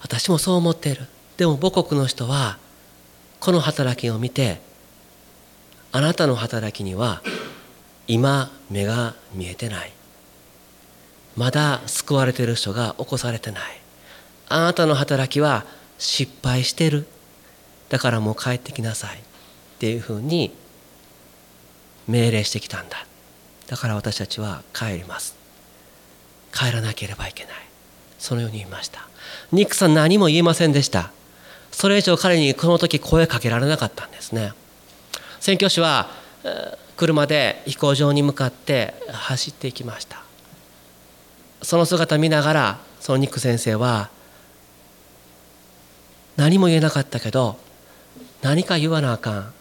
[0.00, 1.06] 私もそう思っている。
[1.36, 2.56] でも母国の人は
[3.40, 4.60] この働きを見て
[5.90, 7.20] あなたの働きには
[8.06, 9.92] 今目が見えてない。
[11.36, 13.77] まだ救われている人が起こされてない。
[14.48, 15.64] あなたの働きは
[15.98, 17.06] 失敗してる。
[17.88, 19.18] だからもう帰ってきなさい。
[19.18, 19.20] っ
[19.78, 20.52] ていうふうに
[22.08, 23.06] 命令してきたんだ。
[23.68, 25.36] だから私たちは帰ります。
[26.52, 27.52] 帰らなければいけない。
[28.18, 29.06] そのように言いました。
[29.52, 31.12] ニックさん何も言いませんでした。
[31.70, 34.52] それ以上彼にこの時声かけられなかったんですね。
[35.38, 36.10] 宣教師は
[36.96, 40.22] 車で飛行場に向かって走っていきました。
[41.62, 44.10] その姿見ながらそのニック先生は
[46.38, 47.58] 何も言えなかったけど
[48.42, 49.52] 何か言わなあかん。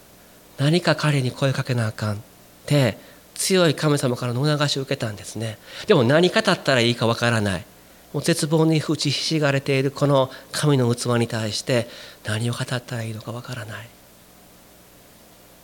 [0.59, 2.19] 何か彼に声かけなあかんっ
[2.67, 2.97] て
[3.33, 5.57] 強い神様からの促しを受けたんですね。
[5.87, 7.65] でも何語ったらいいかわからない。
[8.13, 11.87] もう絶望に打ちひしがれているこの神の器に対して
[12.25, 13.89] 何を語ったらいいのかわからない。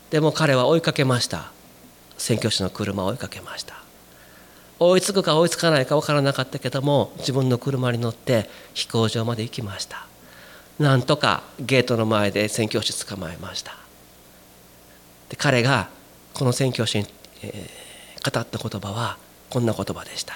[0.10, 1.52] でも彼は追いかけました。
[2.18, 3.76] 宣教師の車を追いかけました。
[4.80, 10.08] 追いつくか追いつかないか分からなかったけども自分の車に乗って飛行場まで行きました。
[10.80, 13.76] なんとかゲートの前で宣教師捕まえました。
[15.30, 15.90] で彼が
[16.34, 17.06] この宣教師に
[17.46, 19.18] えー、語った言葉は
[19.50, 20.34] こんな言葉でした。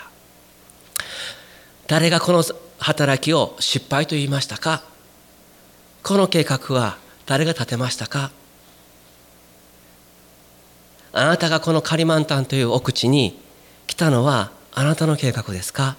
[1.87, 2.43] 誰がこの
[2.79, 4.83] 働きを失敗と言いましたか？
[6.03, 8.31] この計画は誰が立てましたか？
[11.13, 13.39] あなたがこのカリマンタンという奥地に
[13.87, 15.95] 来たのはあなたの計画ですか？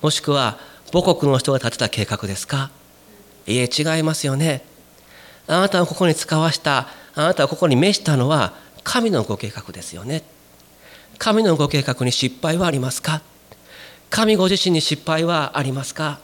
[0.00, 0.56] もしくは
[0.90, 2.70] 母国の人が立てた計画ですか？
[3.50, 4.64] いえ違いますよね。
[5.46, 10.22] あなたをここに使わしたあなたをここに召したのは神のご計画ですよね。
[11.18, 13.22] 神のご計画に失敗はありますか？
[14.08, 16.20] 神ご自身に失敗はありますか？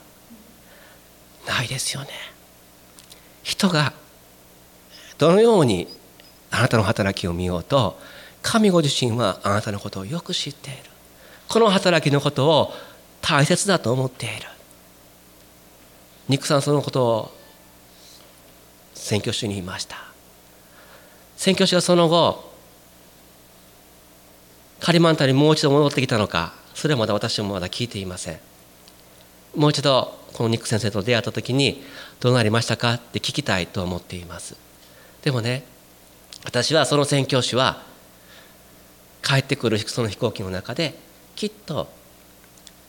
[1.47, 2.09] ないですよね。
[3.43, 3.93] 人が
[5.19, 5.89] どのように
[6.51, 7.99] あなたの働きを見ようと
[8.43, 10.79] 神ご自身はあなたのことをよく知っている。
[11.49, 12.73] この働きのことを
[13.21, 14.35] 大切だと思っている。
[16.29, 17.37] ニックさんそのことを
[18.95, 19.97] 選挙主に言いました。
[21.37, 22.53] 宣教師はその後
[24.81, 28.39] カリマンタにもう一度戻ってきたのかそれはまだ私もまだ聞いていません。
[29.55, 31.83] もう一度このニック先生と出会った時に
[32.21, 32.95] どうなりましたか？
[32.95, 34.57] って聞きたいと思っています。
[35.23, 35.65] でもね
[36.45, 37.83] 私はその宣教師は
[39.23, 40.95] 帰ってくるその飛行機の中で
[41.35, 41.89] きっと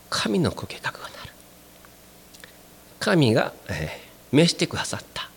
[0.10, 1.14] 神のご計画がなる
[3.08, 5.30] 神が、えー、召してくださった。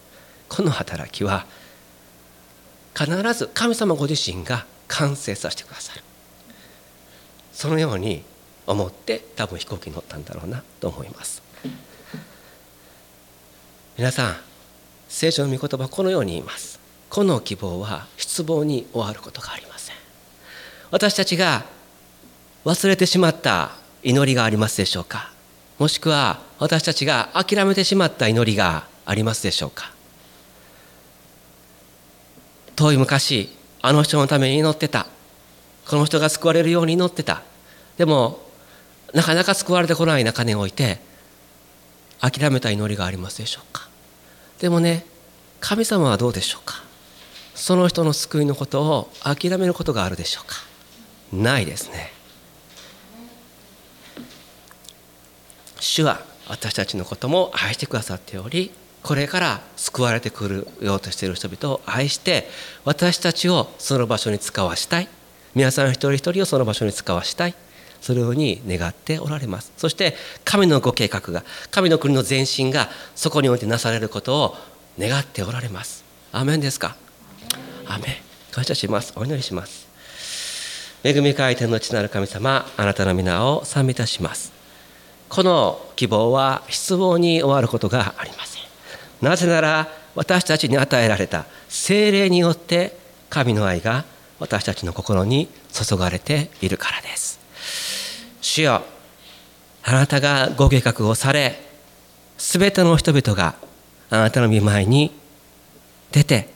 [0.49, 1.47] この働きは
[2.99, 6.03] 必ず神様ご自身が完成させてくださる。
[7.53, 8.25] そのように
[8.67, 11.43] 思って多分飛行機に乗ったんだろうなと思います。
[13.97, 14.37] 皆さん
[15.09, 16.81] 聖書の御言葉このように言います。
[17.09, 19.97] この希望は失望に終わることがありません。
[20.91, 21.65] 私たちが
[22.65, 23.71] 忘れてしまった
[24.03, 25.31] 祈りがありますでしょうか。
[25.81, 29.91] もしくは私たちが諦めてしまった祈りがありますでしょうか？
[32.77, 33.49] 遠い昔
[33.81, 35.07] あの人のために祈ってた。
[35.89, 37.43] この人が救われるように祈ってた。
[37.97, 38.43] でも
[39.15, 41.01] なかなか救われてこない中において
[42.21, 43.89] 諦めた祈りがありますでしょうか？
[44.59, 45.07] でもね
[45.61, 46.85] 神様はどうでしょうか？
[47.55, 50.57] その人の救いのことを諦めることがあるでしょうか？
[51.33, 52.13] ないですね。
[55.81, 58.71] 主は私たちのことも愛してくださっており
[59.03, 62.47] これから救われてくるようとしている人々を愛して
[62.85, 65.09] 私たちをその場所に使わしたい。
[65.55, 67.55] 皆さん一人一人をその場所に使わしたい。
[68.01, 69.73] そのように願っておられます。
[69.77, 70.15] そして
[70.45, 74.57] 神のご計画が神の国の前進がそこにおいてなされることを
[74.99, 76.05] 願っておられます。
[76.33, 76.97] アメンですか？
[77.87, 78.53] アメン。
[78.53, 79.13] 感謝します。
[79.17, 79.89] お祈りします。
[81.05, 84.60] 恵み回転の地なる神様あなたの皆を賛美いたします。
[85.31, 88.63] この希望は失望に終わることがありません。
[89.23, 92.99] なぜなら私たちに与えられた精霊によって
[93.31, 94.05] 神の愛が
[94.41, 97.39] 私たちの心に注がれているからです。
[98.41, 98.83] 主よ
[99.85, 101.63] あなたがご計画をされ
[102.37, 103.55] すべての人々が
[104.11, 105.13] あなたの御前に
[106.11, 106.49] 出て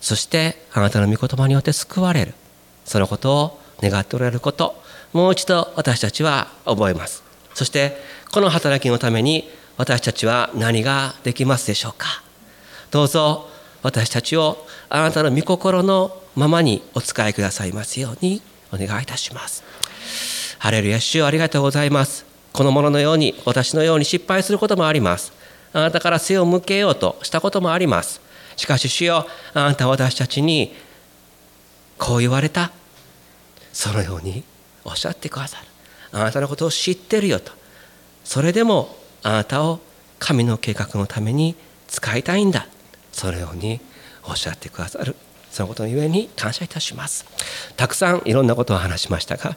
[0.00, 2.34] そしてあなたの御言葉によって救われる。
[2.84, 4.82] そのことを願っておられること
[5.12, 7.29] もう一度私たちは覚えます。
[7.60, 7.98] そして
[8.32, 9.46] この働きのために
[9.76, 12.22] 私たちは何ができますでしょうか？
[12.90, 13.50] どうぞ
[13.82, 18.40] 私たちをあなたの御心のままにお使いくださいますように
[18.72, 19.62] お願いいたします。
[20.58, 22.24] ハレルヤ主ありがとうございます。
[22.54, 25.30] このもののように私のように失敗することもあります。
[25.74, 28.22] あなたから背を向けようとしたこともあります。
[28.56, 30.74] しかし主よあなたは私たちに
[31.98, 32.72] こう言われた。
[33.74, 34.44] そのように
[34.82, 35.69] おっしゃってくださる。
[36.12, 37.52] あなたのことを知ってるよと。
[38.24, 39.80] それでもあなたを
[40.18, 41.54] 神の計画のために
[41.88, 42.66] 使いたいんだ。
[43.12, 43.80] そのように
[44.24, 45.16] おっしゃってくださる。
[45.50, 47.24] そのことのゆえに感謝いたします。
[47.76, 49.56] たくさんいろんなことを話しましたが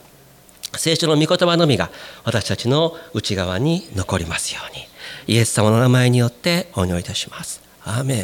[0.75, 1.91] 聖書の御言葉のみが
[2.23, 4.87] 私たちの内側に残りますように。
[5.27, 7.61] イエス様の名前によってお祈りいたします。
[7.83, 8.17] アーメン。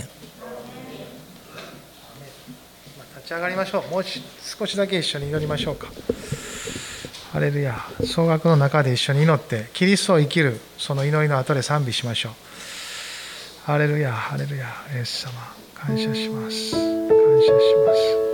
[3.15, 3.91] 立ち上がりましょう。
[3.91, 5.87] もう少しだけ一緒に祈りましょうか。
[7.31, 12.31] ハレルヤ総額の中で一緒に祈ってキリストを生きるその祈りの後で賛美しましょう。
[13.65, 14.65] ハレルヤハレルヤ
[14.95, 15.33] イエス様
[15.75, 16.71] 感謝します。
[16.71, 18.29] 感謝します。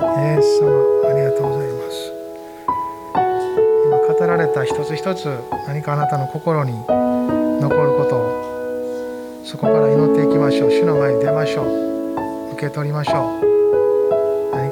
[0.00, 0.70] イエス様
[1.10, 2.12] ありがとうございます。
[3.84, 5.26] 今語られた一つ一つ
[5.68, 10.70] 何かあなたの心に残ることをそこから祈っていきましょう。
[10.70, 12.52] 主の前に出ましょう。
[12.54, 13.53] 受け取りましょう。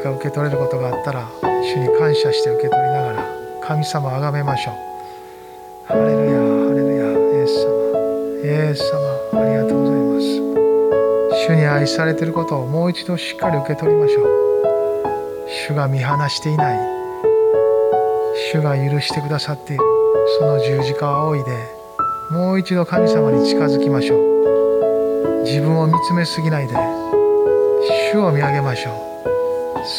[0.02, 3.24] か受け取れることがあったら主に感謝して受け取りながら
[3.62, 4.74] 神様を崇めましょう。
[5.86, 7.70] ハレルヤハレルヤイエス様。
[8.42, 11.46] イエス様ありがとうございます。
[11.46, 14.26] 主に愛されていることをもう一度しっかり受け取りましょう。
[15.68, 16.78] 主が見放していない。
[18.52, 19.84] 主が許してくださっている。
[20.38, 21.50] その十字架を仰いで
[22.30, 25.42] もう一度神様に近づきましょう。
[25.44, 26.74] 自分を見つめすぎないで
[28.12, 29.11] 主を見上げましょう。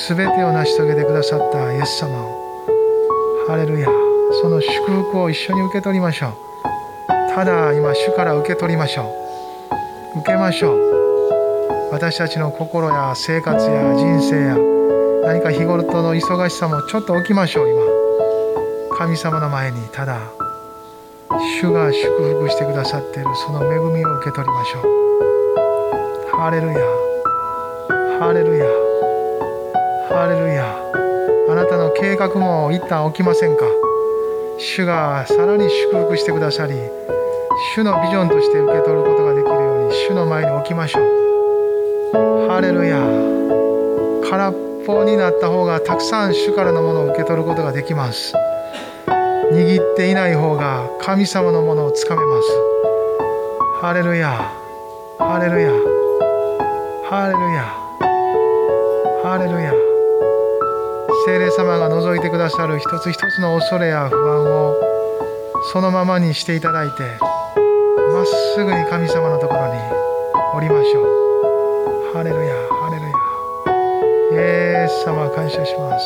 [0.07, 2.25] 全てを成し遂げてくださったイエス様。
[2.25, 3.87] をハレルヤ。
[4.41, 4.71] その祝
[5.11, 6.33] 福を一緒に受け取りましょう。
[7.35, 9.13] ただ今主から受け取りましょ
[10.15, 10.19] う。
[10.19, 11.89] 受けましょう。
[11.91, 14.57] 私たちの心や生活や人生や
[15.25, 17.69] 何か日頃との忙しさもちょっと置きましょう。
[17.69, 18.97] 今。
[18.97, 20.19] 神様の前にただ
[21.59, 22.09] 主が祝
[22.39, 26.37] 福してくださっているその恵みを受け取りましょう。
[26.37, 26.79] ハレルヤ。
[28.19, 28.82] ハレルヤ。
[30.13, 30.77] ハレルヤ
[31.49, 33.65] あなたの計画も一旦起きませんか？
[34.59, 36.75] 主がさらに祝福してくださり
[37.75, 41.03] 主のビジョンとして受け取ることができるように主の前に置きましょう。
[42.47, 42.99] ハレルヤ
[44.29, 44.53] 空っ
[44.85, 48.35] ぽになった方がたくさん主からのものを受け取ることができます。
[49.51, 52.47] 握っていない方が神様のものをつかめます。
[53.81, 54.29] ハレルヤ
[55.17, 55.71] ハレルヤ
[57.09, 57.63] ハレルヤ
[59.23, 59.73] ハレルヤ
[61.25, 64.75] 聖霊様が覗いてくださる一つ一つの恐れや不安を
[65.71, 67.03] そのままにしていただいて
[68.11, 69.79] まっすぐに神様のところに
[70.53, 72.13] 降りましょう。
[72.13, 73.05] ハレルヤハレル
[74.37, 74.81] ヤ。
[74.81, 76.05] イエス様感謝します。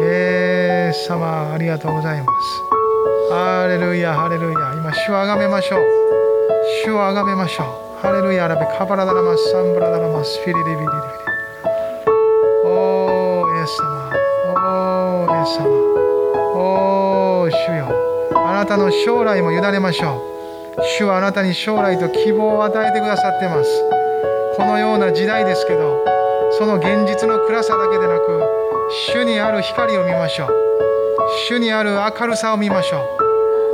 [0.00, 3.32] イエス様ありがとうございます。
[3.32, 4.74] ハレルヤハレルヤ。
[4.74, 5.80] 今主をあがめましょう。
[6.84, 7.66] 主をあがめましょう。
[8.02, 11.33] ハレルヤラベカバラダラマスサンブラダラマスフィリリビリリビリ
[17.66, 17.88] 主よ。
[18.34, 20.22] あなたの将来も委ねましょ
[20.78, 20.82] う。
[20.98, 23.70] 主はあなたに将来と希望を与えてくださってます。
[24.56, 26.04] このような時代ですけど
[26.58, 28.42] その現実の暗さだけでなく
[29.12, 30.48] 主にある光を見ましょう。
[31.48, 32.98] 主にある明るさを見ましょ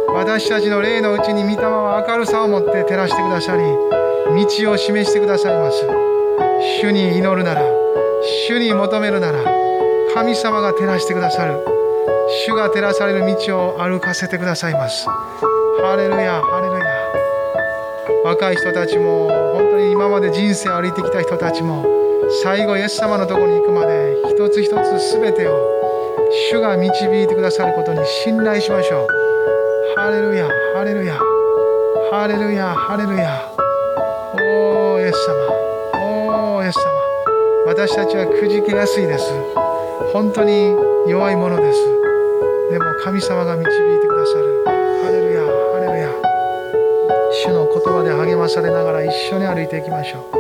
[0.09, 0.13] う。
[0.13, 5.87] 私たちの霊のうちに御霊は明るさを持って照らしてくださり道を示してくださいます。
[6.81, 7.63] 主に祈るなら
[8.49, 9.39] 主に求めるなら
[10.15, 11.65] 神様が照らしてくださる。
[12.47, 15.07] 主が照らされる道を歩かせてくださいます。
[15.83, 16.85] ハレルヤハレルヤ。
[18.25, 21.85] 若い人たちも本当に今まで人生を歩いてきた人たちも
[22.43, 25.81] 最後イエス様のとこに行くまで一つ一つ全てを
[26.51, 29.07] 主が導いてくださることに信頼しましょう。
[29.97, 31.19] ハレルヤハレルヤ。
[32.11, 33.41] ハレルヤハレルヤ。
[34.35, 35.35] おーイエス様。
[35.99, 36.83] おーイエス様。
[37.67, 39.33] 私たちはくじけやすいです。
[40.13, 40.77] 本当に
[41.09, 42.00] 弱いものです。
[42.71, 44.63] でも神様が導いてくださる。
[44.65, 46.09] ハレルヤハレルヤ。
[47.43, 50.39] 主の言葉で励まされながら一緒に歩いていきましょう。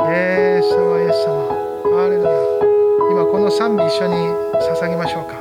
[0.00, 1.46] イエス様イエス様。
[1.94, 2.30] ハレルヤ。
[3.10, 4.14] 今この賛美一緒に
[4.80, 5.36] 捧げましょうか。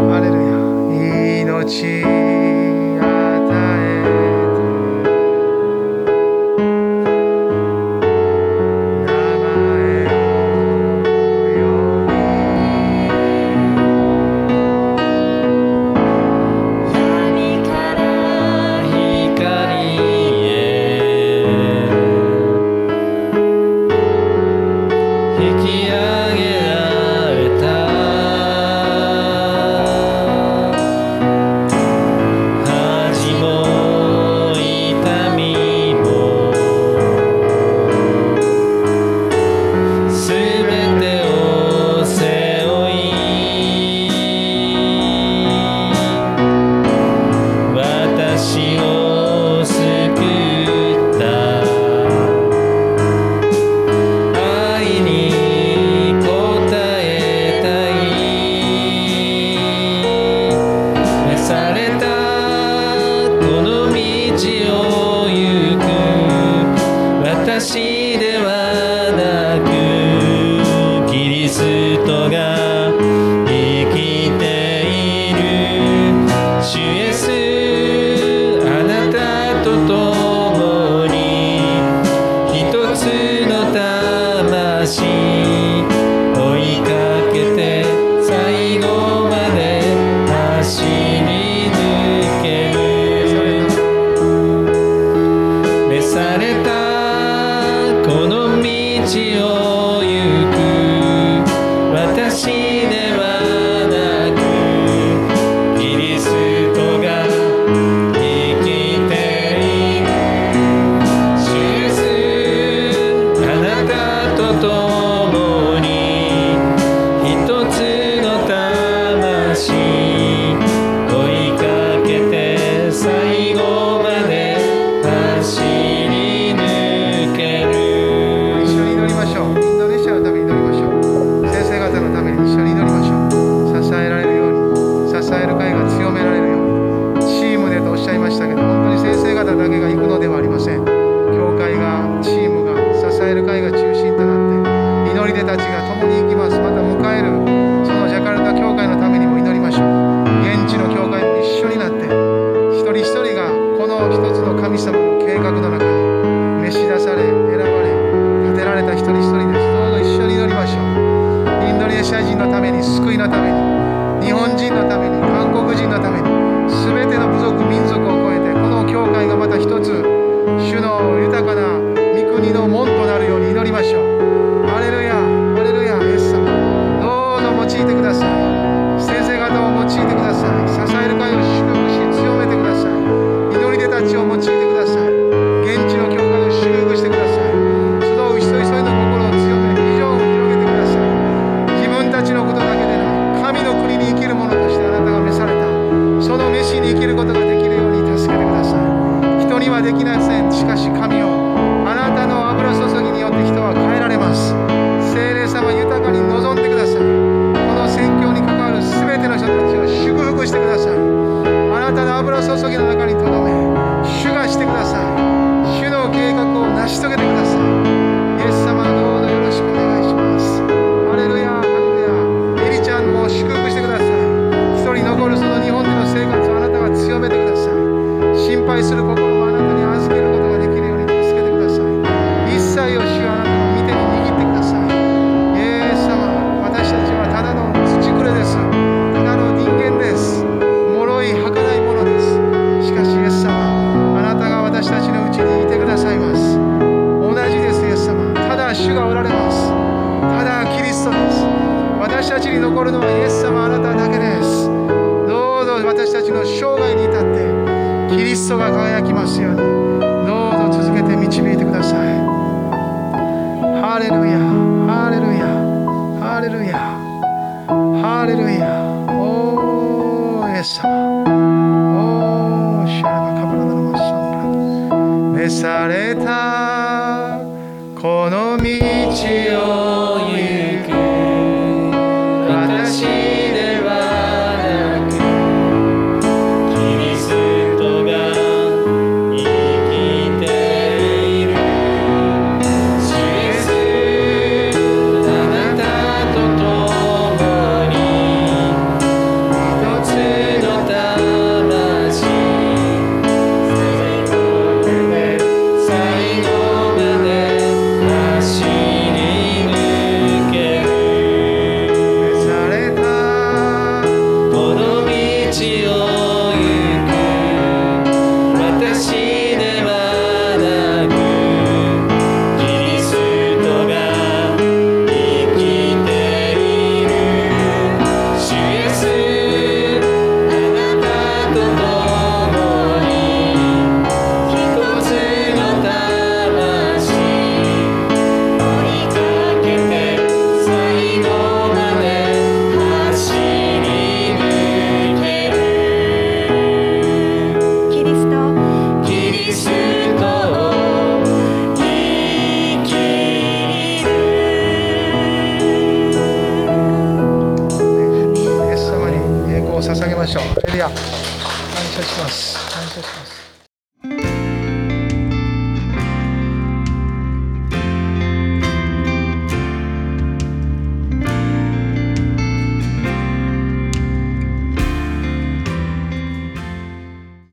[0.00, 0.48] ハレルヤ。
[1.60, 2.17] 命。